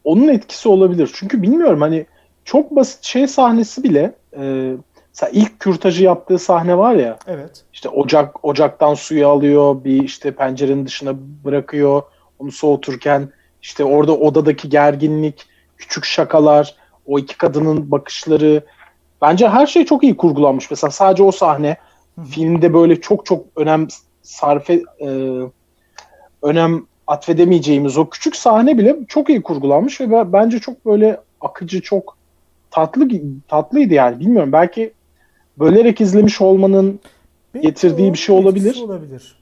[0.04, 1.12] onun etkisi olabilir.
[1.14, 2.06] Çünkü bilmiyorum hani
[2.46, 4.76] çok basit şey sahnesi bile e,
[5.14, 7.18] mesela ilk kürtajı yaptığı sahne var ya.
[7.28, 7.64] Evet.
[7.74, 11.14] işte ocak ocaktan suyu alıyor bir işte pencerenin dışına
[11.46, 12.02] bırakıyor.
[12.40, 13.30] Onu soğuturken
[13.62, 15.46] işte orada odadaki gerginlik
[15.78, 18.66] küçük şakalar o iki kadının bakışları.
[19.22, 20.72] Bence her şey çok iyi kurgulanmış.
[20.72, 21.78] Mesela sadece o sahne
[22.16, 23.88] Hı filmde böyle çok çok önem
[24.22, 25.40] sarfe e,
[26.42, 31.82] önem atfedemeyeceğimiz o küçük sahne bile çok iyi kurgulanmış ve ben- bence çok böyle akıcı
[31.82, 32.18] çok
[32.72, 33.08] tatlı
[33.48, 34.20] tatlıydı yani.
[34.20, 34.94] Bilmiyorum belki
[35.60, 37.00] bölerek izlemiş olmanın
[37.54, 38.82] Belki Getirdiği bir şey olabilir.
[38.84, 39.36] olabilir.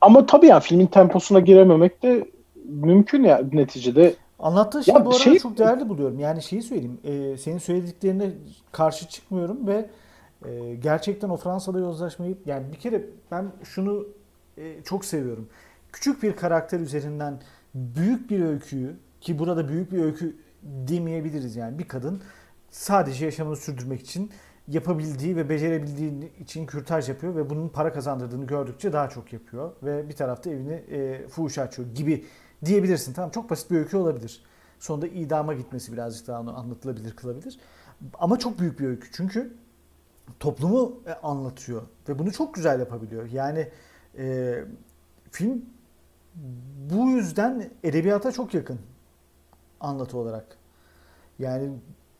[0.00, 2.28] ama tabii yani filmin temposuna girememek de
[2.68, 4.14] mümkün ya neticede.
[4.38, 6.18] Anlattığı şey Ya bu arada şey- çok değerli buluyorum.
[6.18, 6.98] Yani şeyi söyleyeyim.
[7.04, 8.30] e, senin söylediklerine
[8.72, 9.86] karşı çıkmıyorum ve
[10.46, 14.06] e, gerçekten o Fransa'da yozlaşmayı yani bir kere ben şunu
[14.58, 15.48] e, çok seviyorum.
[15.92, 17.40] Küçük bir karakter üzerinden
[17.74, 22.20] büyük bir öyküyü ki burada büyük bir öykü demeyebiliriz yani bir kadın
[22.74, 24.30] sadece yaşamını sürdürmek için
[24.68, 30.08] yapabildiği ve becerebildiği için kürtaj yapıyor ve bunun para kazandırdığını gördükçe daha çok yapıyor ve
[30.08, 32.24] bir tarafta evini e, fuhuş açıyor gibi
[32.64, 33.12] diyebilirsin.
[33.12, 34.44] Tamam çok basit bir öykü olabilir.
[34.78, 37.60] Sonunda idama gitmesi birazcık daha anlatılabilir kılabilir.
[38.14, 39.56] Ama çok büyük bir öykü çünkü
[40.40, 43.30] toplumu e, anlatıyor ve bunu çok güzel yapabiliyor.
[43.30, 43.68] Yani
[44.18, 44.54] e,
[45.30, 45.64] film
[46.90, 48.78] bu yüzden edebiyata çok yakın
[49.80, 50.46] anlatı olarak.
[51.38, 51.70] Yani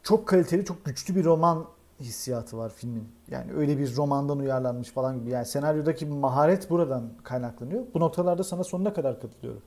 [0.04, 1.64] çok kaliteli, çok güçlü bir roman
[2.00, 3.08] hissiyatı var filmin.
[3.30, 5.30] Yani öyle bir romandan uyarlanmış falan gibi.
[5.30, 7.82] Yani senaryodaki maharet buradan kaynaklanıyor.
[7.94, 9.62] Bu noktalarda sana sonuna kadar katılıyorum.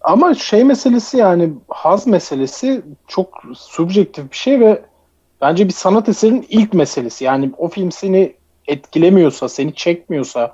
[0.00, 4.82] Ama şey meselesi yani haz meselesi çok subjektif bir şey ve
[5.40, 7.24] bence bir sanat eserinin ilk meselesi.
[7.24, 8.34] Yani o film seni
[8.66, 10.52] etkilemiyorsa, seni çekmiyorsa,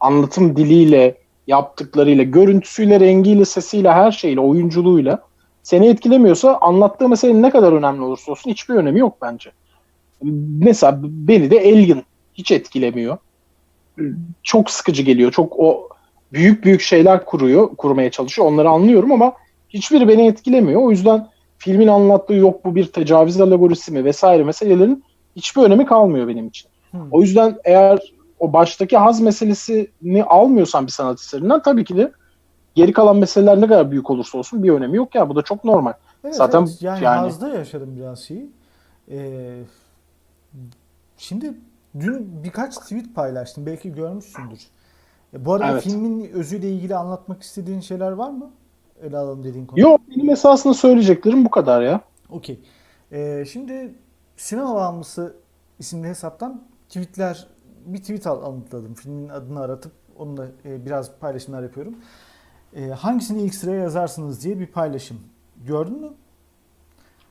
[0.00, 5.22] anlatım diliyle, yaptıklarıyla, görüntüsüyle, rengiyle, sesiyle, her şeyle, oyunculuğuyla
[5.62, 9.50] seni etkilemiyorsa anlattığı meselenin ne kadar önemli olursa olsun hiçbir önemi yok bence.
[10.60, 12.02] Mesela beni de Alien
[12.34, 13.18] hiç etkilemiyor.
[14.42, 15.32] Çok sıkıcı geliyor.
[15.32, 15.88] Çok o
[16.32, 18.48] büyük büyük şeyler kuruyor, kurmaya çalışıyor.
[18.48, 19.32] Onları anlıyorum ama
[19.68, 20.82] hiçbiri beni etkilemiyor.
[20.82, 21.28] O yüzden
[21.58, 25.04] filmin anlattığı yok bu bir tecavüz alegorisi mi vesaire meselelerin
[25.36, 26.70] hiçbir önemi kalmıyor benim için.
[26.90, 27.00] Hmm.
[27.10, 27.98] O yüzden eğer
[28.38, 32.12] o baştaki haz meselesini almıyorsan bir sanat eserinden tabii ki de
[32.78, 35.64] geri kalan meseleler ne kadar büyük olursa olsun bir önemi yok ya bu da çok
[35.64, 35.92] normal.
[36.24, 36.82] Evet, Zaten evet.
[36.82, 38.50] yani, yani- Haz'da yaşadım biraz şeyi.
[39.10, 39.60] Ee,
[41.16, 41.54] şimdi
[42.00, 43.66] dün birkaç tweet paylaştım.
[43.66, 44.60] Belki görmüşsündür.
[45.34, 45.82] E, bu arada Evet.
[45.82, 48.50] filmin özüyle ilgili anlatmak istediğin şeyler var mı?
[49.02, 49.80] Ele alalım dediğin konu.
[49.80, 52.00] Yok benim esasında söyleyeceklerim bu kadar ya.
[52.30, 52.60] Okey.
[53.12, 53.94] Ee, şimdi
[54.36, 55.36] Sinema Bağımlısı
[55.78, 57.46] isimli hesaptan tweetler
[57.86, 58.94] bir tweet al- alıntıladım.
[58.94, 61.94] Filmin adını aratıp onunla e, biraz paylaşımlar yapıyorum.
[62.76, 65.20] E, hangisini ilk sıraya yazarsınız diye bir paylaşım.
[65.66, 66.10] Gördün mü?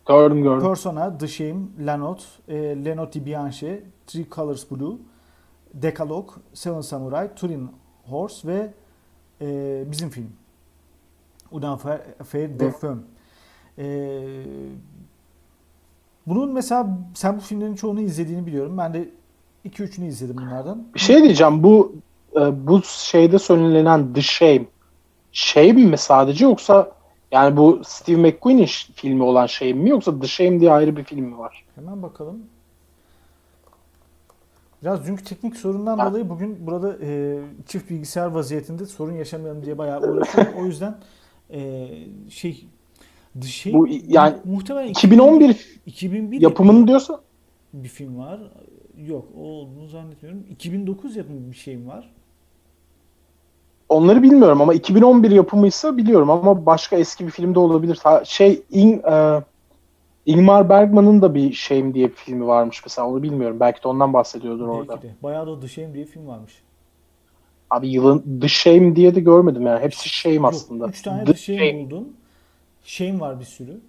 [0.07, 0.67] Gördüm gördüm.
[0.67, 4.95] Persona, The Shame, Lanot, e, Lenot di Bianche, Three Colors Blue,
[5.73, 7.69] Decalogue, Seven Samurai, Turin
[8.05, 8.73] Horse ve
[9.41, 10.29] e, bizim film.
[11.51, 13.01] Una Affaire de Femme.
[13.77, 13.85] E,
[16.27, 18.77] bunun mesela sen bu filmlerin çoğunu izlediğini biliyorum.
[18.77, 19.09] Ben de
[19.65, 20.83] 2-3'ünü izledim bunlardan.
[20.93, 21.63] Bir şey diyeceğim.
[21.63, 21.95] Bu
[22.35, 24.65] e, bu şeyde söylenen The Shame.
[25.37, 26.91] Shame mi sadece yoksa
[27.31, 31.25] yani bu Steve McQueen'in filmi olan Shame mi yoksa The Shame diye ayrı bir film
[31.25, 31.65] mi var?
[31.75, 32.39] Hemen bakalım.
[34.81, 36.09] Biraz çünkü teknik sorundan Ha.
[36.09, 40.53] dolayı bugün burada e, çift bilgisayar vaziyetinde sorun yaşamayalım diye bayağı uğraşıyorum.
[40.59, 40.97] o yüzden
[41.49, 41.87] e,
[42.29, 42.67] şey
[43.41, 47.21] The şey Bu yani muhtemelen 2011 2001 yapımını diyorsa
[47.73, 48.39] bir film var.
[49.07, 50.43] Yok o olduğunu zannetmiyorum.
[50.49, 52.13] 2009 yapımı bir şeyim var.
[53.89, 57.99] Onları bilmiyorum ama 2011 yapımıysa biliyorum ama başka eski bir filmde olabilir.
[58.03, 59.43] Ha, şey In, e,
[60.25, 63.59] Ingmar Bergman'ın da bir Shame diye bir filmi varmış mesela onu bilmiyorum.
[63.59, 64.93] Belki de ondan bahsediyordur orada.
[64.93, 65.15] Belki de.
[65.23, 66.53] Bayağı da The Shame diye film varmış.
[67.69, 69.81] Abi yılın The Shame diye de görmedim yani.
[69.81, 70.83] Hepsi Shame aslında.
[70.83, 71.85] Yok, 3 tane The The Shame, Shame.
[71.85, 72.07] buldum.
[72.83, 73.79] Shame var bir sürü.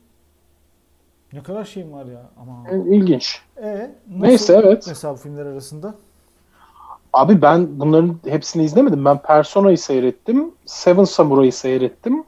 [1.33, 2.31] Ne kadar Shame var ya.
[2.41, 3.41] Ama İlginç.
[3.63, 4.85] E, nasıl Neyse, evet.
[4.89, 5.95] Mesela bu filmler arasında.
[7.13, 9.05] Abi ben bunların hepsini izlemedim.
[9.05, 10.55] Ben Persona'yı seyrettim.
[10.67, 12.25] Seven Samurai'yi seyrettim.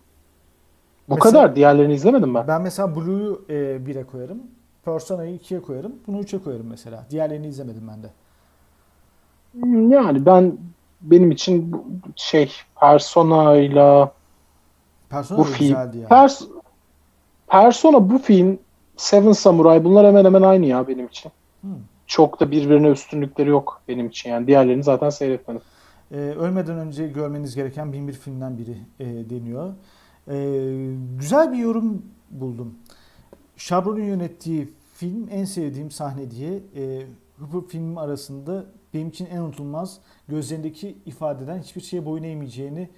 [1.08, 1.56] Bu Mesela- kadar.
[1.56, 2.48] Diğerlerini izlemedim ben.
[2.48, 3.54] Ben mesela Blue'yu e,
[3.86, 4.38] 1'e koyarım.
[4.84, 5.92] Persona'yı 2'ye koyarım.
[6.06, 7.06] Bunu 3'e koyarım mesela.
[7.10, 8.10] Diğerlerini izlemedim ben de.
[9.94, 10.58] Yani ben
[11.00, 11.84] benim için bu
[12.16, 14.12] şey Persona'yla
[15.10, 16.08] Persona bu film ya.
[16.08, 16.42] Pers
[17.48, 18.58] Persona bu film
[18.96, 21.32] Seven Samurai bunlar hemen hemen aynı ya benim için.
[21.60, 21.70] Hmm.
[22.10, 24.46] Çok da birbirine üstünlükleri yok benim için yani.
[24.46, 25.60] Diğerlerini zaten seyretmedim.
[26.12, 29.72] E, ölmeden önce görmeniz gereken bin bir filmden biri e, deniyor.
[30.28, 30.36] E,
[31.18, 32.74] güzel bir yorum buldum.
[33.56, 37.02] Şabron'un yönettiği film en sevdiğim sahne diye e,
[37.52, 39.98] bu film arasında benim için en unutulmaz
[40.28, 42.88] gözlerindeki ifadeden hiçbir şeye boyun eğmeyeceğini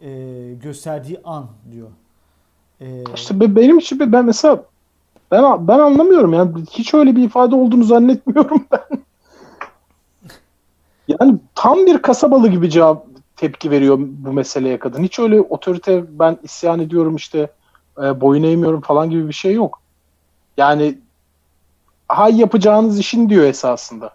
[0.00, 0.10] e,
[0.62, 1.88] gösterdiği an diyor.
[2.80, 4.64] E, İşte be- benim için be- ben mesela
[5.34, 8.98] ben ben anlamıyorum yani hiç öyle bir ifade olduğunu zannetmiyorum ben.
[11.08, 13.06] Yani tam bir kasabalı gibi cevap
[13.36, 15.02] tepki veriyor bu meseleye kadın.
[15.02, 17.50] Hiç öyle otorite ben isyan ediyorum işte
[18.02, 19.80] e, boyun eğmiyorum falan gibi bir şey yok.
[20.56, 20.98] Yani
[22.08, 24.10] hay yapacağınız işin diyor esasında.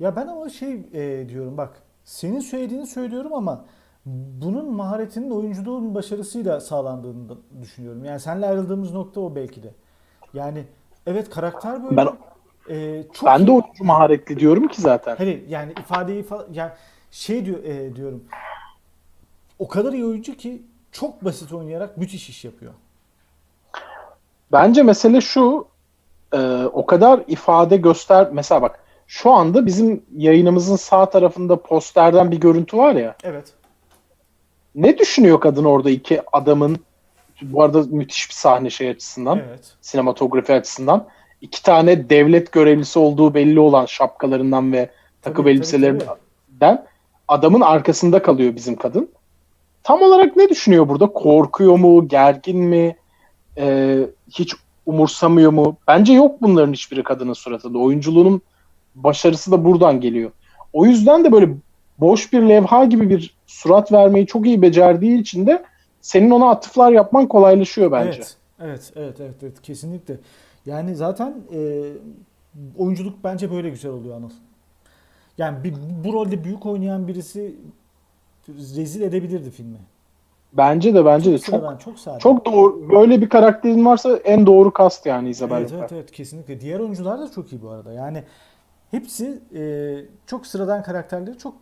[0.00, 3.64] Ya ben ama şey e, diyorum bak senin söylediğini söylüyorum ama
[4.40, 8.04] bunun maharetinin oyunculuğun başarısıyla sağlandığını düşünüyorum.
[8.04, 9.74] Yani seninle ayrıldığımız nokta o belki de.
[10.34, 10.64] Yani
[11.06, 11.96] evet karakter böyle.
[11.96, 12.08] Ben
[12.70, 15.16] e, çok ben de oyuncu maharetli diyorum ki zaten.
[15.16, 16.70] Hani yani ifadeyi falan yani
[17.10, 18.24] şey diyor e, diyorum.
[19.58, 20.62] O kadar iyi oyuncu ki
[20.92, 22.72] çok basit oynayarak müthiş iş yapıyor.
[24.52, 25.66] Bence mesele şu
[26.32, 32.40] e, o kadar ifade göster mesela bak şu anda bizim yayınımızın sağ tarafında posterden bir
[32.40, 33.16] görüntü var ya.
[33.22, 33.52] Evet.
[34.74, 36.78] Ne düşünüyor kadın orada iki adamın
[37.42, 39.72] bu arada müthiş bir sahne şey açısından, Evet.
[39.80, 41.06] sinematografi açısından.
[41.40, 44.90] iki tane devlet görevlisi olduğu belli olan şapkalarından ve
[45.22, 46.16] takım Tabii, elbiselerinden
[46.60, 46.78] tabii,
[47.28, 49.08] adamın arkasında kalıyor bizim kadın.
[49.82, 51.06] Tam olarak ne düşünüyor burada?
[51.06, 52.08] Korkuyor mu?
[52.08, 52.96] Gergin mi?
[53.58, 53.98] Ee,
[54.30, 54.54] hiç
[54.86, 55.76] umursamıyor mu?
[55.88, 57.78] Bence yok bunların hiçbiri kadının suratında.
[57.78, 58.42] Oyunculuğunun
[58.94, 60.30] başarısı da buradan geliyor.
[60.72, 61.48] O yüzden de böyle
[61.98, 65.64] boş bir levha gibi bir surat vermeyi çok iyi becerdiği için de
[66.08, 68.18] senin ona atıflar yapman kolaylaşıyor bence.
[68.18, 70.16] Evet, evet, evet, evet, evet, kesinlikle.
[70.66, 71.92] Yani zaten e,
[72.78, 74.30] oyunculuk bence böyle güzel oluyor Anıl.
[75.38, 77.56] Yani bir, bu rolde büyük oynayan birisi
[78.48, 79.78] rezil edebilirdi filmi.
[80.52, 82.18] Bence de bence de Çok çok sıradan, çok sade.
[82.18, 82.90] çok doğru.
[82.90, 86.60] Böyle bir karakterin varsa en doğru kast yani Isabel Evet, evet, evet, kesinlikle.
[86.60, 87.92] Diğer oyuncular da çok iyi bu arada.
[87.92, 88.24] Yani
[88.90, 89.94] hepsi e,
[90.26, 91.54] çok sıradan karakterleri çok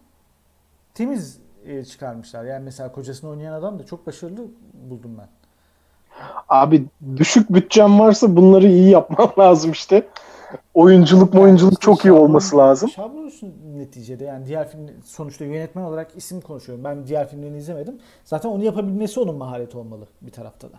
[0.94, 2.44] temiz e, çıkarmışlar.
[2.44, 4.46] Yani mesela kocasını oynayan adam da çok başarılı
[4.90, 5.28] buldum ben.
[6.48, 6.86] Abi
[7.16, 10.08] düşük bütçem varsa bunları iyi yapman lazım işte.
[10.74, 12.90] Oyunculuk mu oyunculuk İşte çok iyi Şablon- olması lazım.
[12.90, 16.84] Şablonsun neticede yani diğer film sonuçta yönetmen olarak isim konuşuyorum.
[16.84, 17.98] Ben diğer filmlerini izlemedim.
[18.24, 20.76] Zaten onu yapabilmesi onun mahareti olmalı bir tarafta da.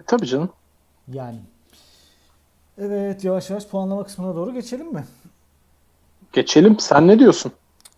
[0.00, 0.50] E, tabii canım.
[1.12, 1.38] Yani.
[2.78, 5.04] Evet yavaş yavaş puanlama kısmına doğru geçelim mi?
[6.32, 6.78] Geçelim.
[6.78, 7.52] Sen ne diyorsun?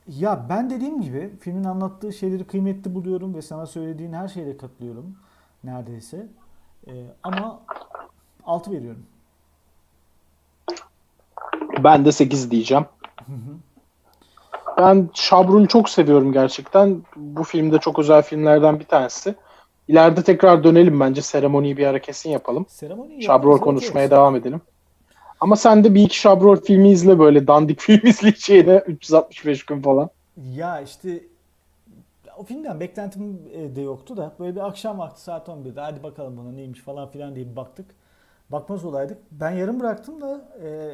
[0.08, 5.16] Ya ben dediğim gibi filmin anlattığı şeyleri kıymetli buluyorum ve sana söylediğin her şeyle katılıyorum
[5.64, 6.26] neredeyse.
[6.86, 6.92] Ee,
[7.22, 7.60] ama
[8.44, 9.06] 6 veriyorum.
[11.84, 12.84] Ben de 8 diyeceğim.
[14.78, 17.02] Ben Şabrul'ü çok seviyorum gerçekten.
[17.16, 19.34] Bu filmde çok özel filmlerden bir tanesi.
[19.88, 21.22] ileride tekrar dönelim bence.
[21.22, 22.66] Seremoniyi bir ara kesin yapalım.
[22.68, 24.60] Seremoni Şabrol yaparız, konuşmaya devam edelim.
[25.42, 30.10] Ama sen de bir iki Şabrol filmi izle böyle dandik film izleyeceğine 365 gün falan.
[30.54, 31.20] Ya işte
[32.38, 36.36] o filmden beklentim e, de yoktu da böyle bir akşam vakti saat 11'de hadi bakalım
[36.36, 37.86] buna neymiş falan filan diye baktık.
[38.52, 39.18] Bakmaz olaydık.
[39.30, 40.90] Ben yarım bıraktım da e,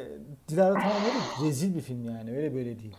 [0.49, 1.45] Dilara tamamladı.
[1.45, 2.95] Rezil bir film yani öyle böyle değil.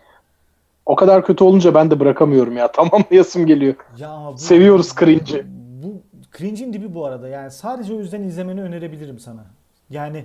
[0.86, 2.72] O kadar kötü olunca ben de bırakamıyorum ya.
[2.72, 3.74] Tamamlayasım geliyor.
[3.98, 5.46] Ya bu, Seviyoruz cringe'i.
[5.82, 6.02] Bu
[6.38, 7.28] cringe'in dibi bu arada.
[7.28, 9.44] Yani sadece o yüzden izlemeni önerebilirim sana.
[9.90, 10.24] Yani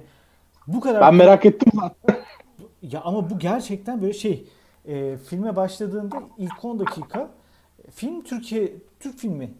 [0.67, 2.25] bu kadar Ben merak ettim zaten.
[2.81, 4.49] Ya ama bu gerçekten böyle şey.
[4.85, 7.29] E, filme başladığında ilk 10 dakika
[7.91, 9.53] film Türkiye Türk filmi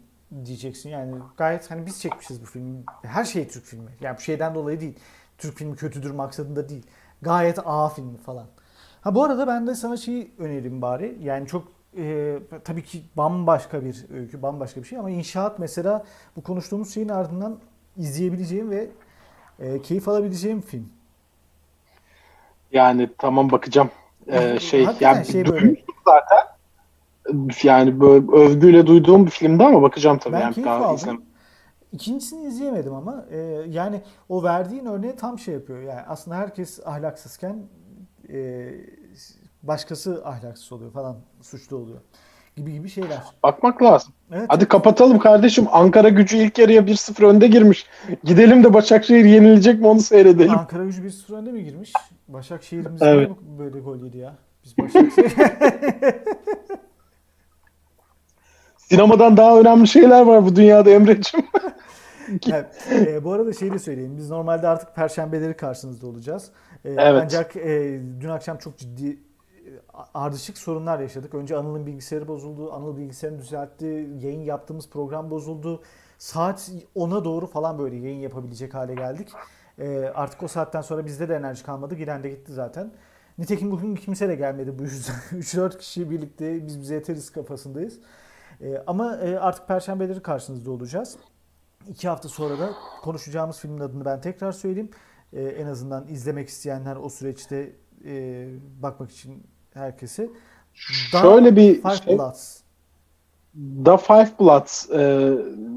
[0.44, 0.90] diyeceksin.
[0.90, 2.84] Yani gayet hani biz çekmişiz bu filmi.
[3.02, 3.90] Her şey Türk filmi.
[4.00, 4.98] Yani bu şeyden dolayı değil.
[5.38, 6.86] Türk filmi kötüdür maksadında değil.
[7.22, 8.46] Gayet A filmi falan.
[9.00, 11.18] Ha bu arada ben de sana şeyi önereyim bari.
[11.22, 16.04] Yani çok e, tabii ki bambaşka bir öykü, bambaşka bir şey ama inşaat mesela
[16.36, 17.58] bu konuştuğumuz şeyin ardından
[17.96, 18.88] izleyebileceğim ve
[19.58, 20.88] e, keyif alabileceğim film.
[22.72, 23.90] Yani tamam bakacağım.
[24.28, 25.76] Ee, şey Hakikaten yani şey böyle.
[26.04, 26.56] zaten.
[27.62, 30.34] Yani böyle övgüyle duyduğum bir filmdi ama bakacağım tabii.
[30.34, 31.22] Ben yani keyif daha aldım.
[31.92, 33.36] İkincisini izleyemedim ama e,
[33.68, 35.82] yani o verdiğin örneği tam şey yapıyor.
[35.82, 37.58] Yani aslında herkes ahlaksızken
[38.32, 38.68] e,
[39.62, 42.00] başkası ahlaksız oluyor falan suçlu oluyor
[42.56, 43.18] gibi gibi şeyler.
[43.42, 44.12] Bakmak lazım.
[44.32, 44.46] Evet.
[44.48, 45.66] Hadi kapatalım kardeşim.
[45.72, 47.86] Ankara gücü ilk yarıya 1-0 önde girmiş.
[48.24, 50.50] Gidelim de Başakşehir yenilecek mi onu seyredelim.
[50.58, 51.92] Ankara gücü 1-0 önde mi girmiş?
[52.28, 53.30] Başakşehir'imiz Evet.
[53.58, 54.34] böyle gol yedi ya?
[54.64, 55.32] Biz Başakşehir.
[58.76, 61.46] Sinemadan daha önemli şeyler var bu dünyada Emre'ciğim.
[62.46, 64.14] Yani, e, bu arada şey de söyleyeyim.
[64.16, 66.50] Biz normalde artık perşembeleri karşınızda olacağız.
[66.84, 67.22] E, Evet.
[67.24, 69.18] Ancak e, dün akşam çok ciddi
[70.14, 71.34] ardışık sorunlar yaşadık.
[71.34, 72.72] Önce Anıl'ın bilgisayarı bozuldu.
[72.72, 74.08] Anıl bilgisayarını düzeltti.
[74.20, 75.82] Yayın yaptığımız program bozuldu.
[76.18, 79.28] Saat 10'a doğru falan böyle yayın yapabilecek hale geldik.
[79.78, 81.94] E, artık o saatten sonra bizde de enerji kalmadı.
[81.94, 82.92] Giren de gitti zaten.
[83.38, 85.14] Nitekim bugün kimse de gelmedi bu yüzden.
[85.32, 88.00] 3-4 kişi birlikte biz bize yeteriz kafasındayız.
[88.60, 91.16] E, ama e, artık perşembeleri karşınızda olacağız.
[91.88, 92.72] İki hafta sonra da
[93.02, 94.90] konuşacağımız filmin adını ben tekrar söyleyeyim.
[95.32, 98.48] Ee, en azından izlemek isteyenler o süreçte e,
[98.82, 100.28] bakmak için herkese.
[100.74, 102.56] Şöyle bir Five şey- Bloods.
[103.84, 105.30] The Five Bloods e,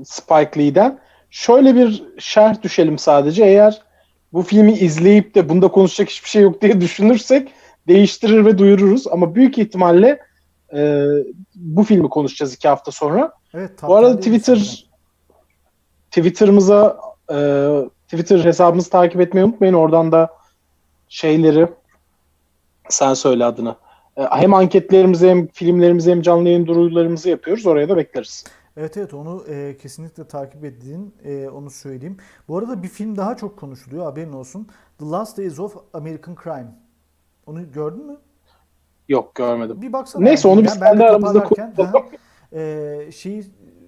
[0.06, 1.00] Spike Lee'den.
[1.30, 3.44] Şöyle bir şerh düşelim sadece.
[3.46, 3.82] Eğer
[4.34, 7.54] bu filmi izleyip de bunda konuşacak hiçbir şey yok diye düşünürsek
[7.88, 9.08] değiştirir ve duyururuz.
[9.08, 10.20] Ama büyük ihtimalle
[10.74, 11.06] e,
[11.56, 13.34] bu filmi konuşacağız iki hafta sonra.
[13.54, 14.56] Evet, Bu arada 10'deyiz zaten.
[14.56, 14.86] Twitter
[16.12, 16.98] Twitter'ımıza
[17.32, 17.38] e,
[18.08, 19.74] Twitter hesabımızı takip etmeyi unutmayın.
[19.74, 20.30] Oradan da
[21.10, 21.68] şeyleri
[22.90, 23.76] sen söyle adını.
[24.20, 27.66] E, hem anketlerimizi hem filmlerimizi hem canlı yayın duyurularımızı yapıyoruz.
[27.66, 28.44] Oraya da bekleriz.
[28.78, 31.16] Evet evet onu e, kesinlikle takip edin.
[31.24, 32.18] E, onu söyleyeyim.
[32.48, 34.68] Bu arada bir film daha çok konuşuluyor haberin olsun.
[35.00, 36.76] The Last Days of American Crime.
[37.48, 38.18] Onu gördün mü?
[39.10, 39.82] Yok görmedim.
[39.82, 40.24] Bir baksana.
[40.24, 42.06] Neyse onu biz kendi aramızda konuşalım.
[42.54, 43.44] Ee, şeyi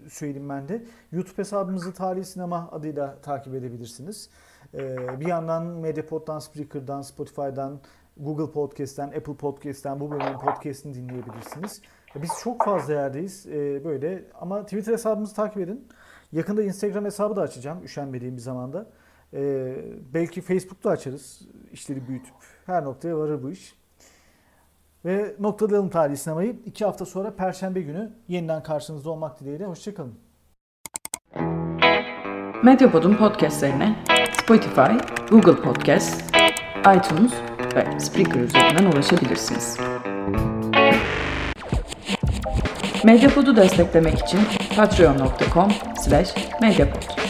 [0.09, 0.83] söyleyeyim ben de.
[1.11, 4.29] YouTube hesabımızı Tarih Sinema adıyla takip edebilirsiniz.
[4.73, 7.79] Ee, bir yandan Mediapod'dan, Spreaker'dan, Spotify'dan,
[8.21, 11.81] Google Podcast'ten, Apple Podcast'ten bu bölümün podcast'ini dinleyebilirsiniz.
[12.15, 15.87] Biz çok fazla yerdeyiz ee, böyle ama Twitter hesabımızı takip edin.
[16.31, 18.89] Yakında Instagram hesabı da açacağım üşenmediğim bir zamanda.
[19.33, 19.75] Ee,
[20.13, 21.41] belki Facebook'ta açarız
[21.71, 22.33] işleri büyütüp.
[22.65, 23.81] Her noktaya varır bu iş.
[25.05, 26.55] Ve noktalayalım tarihi sinemayı.
[26.65, 29.65] İki hafta sonra Perşembe günü yeniden karşınızda olmak dileğiyle.
[29.65, 30.13] Hoşçakalın.
[32.63, 33.95] Medyapod'un podcastlerine
[34.43, 34.91] Spotify,
[35.29, 36.23] Google Podcast,
[36.97, 37.33] iTunes
[37.75, 39.77] ve Spreaker üzerinden ulaşabilirsiniz.
[43.03, 44.39] Medyapod'u desteklemek için
[44.75, 45.71] patreon.com
[46.03, 47.20] slash medyapod.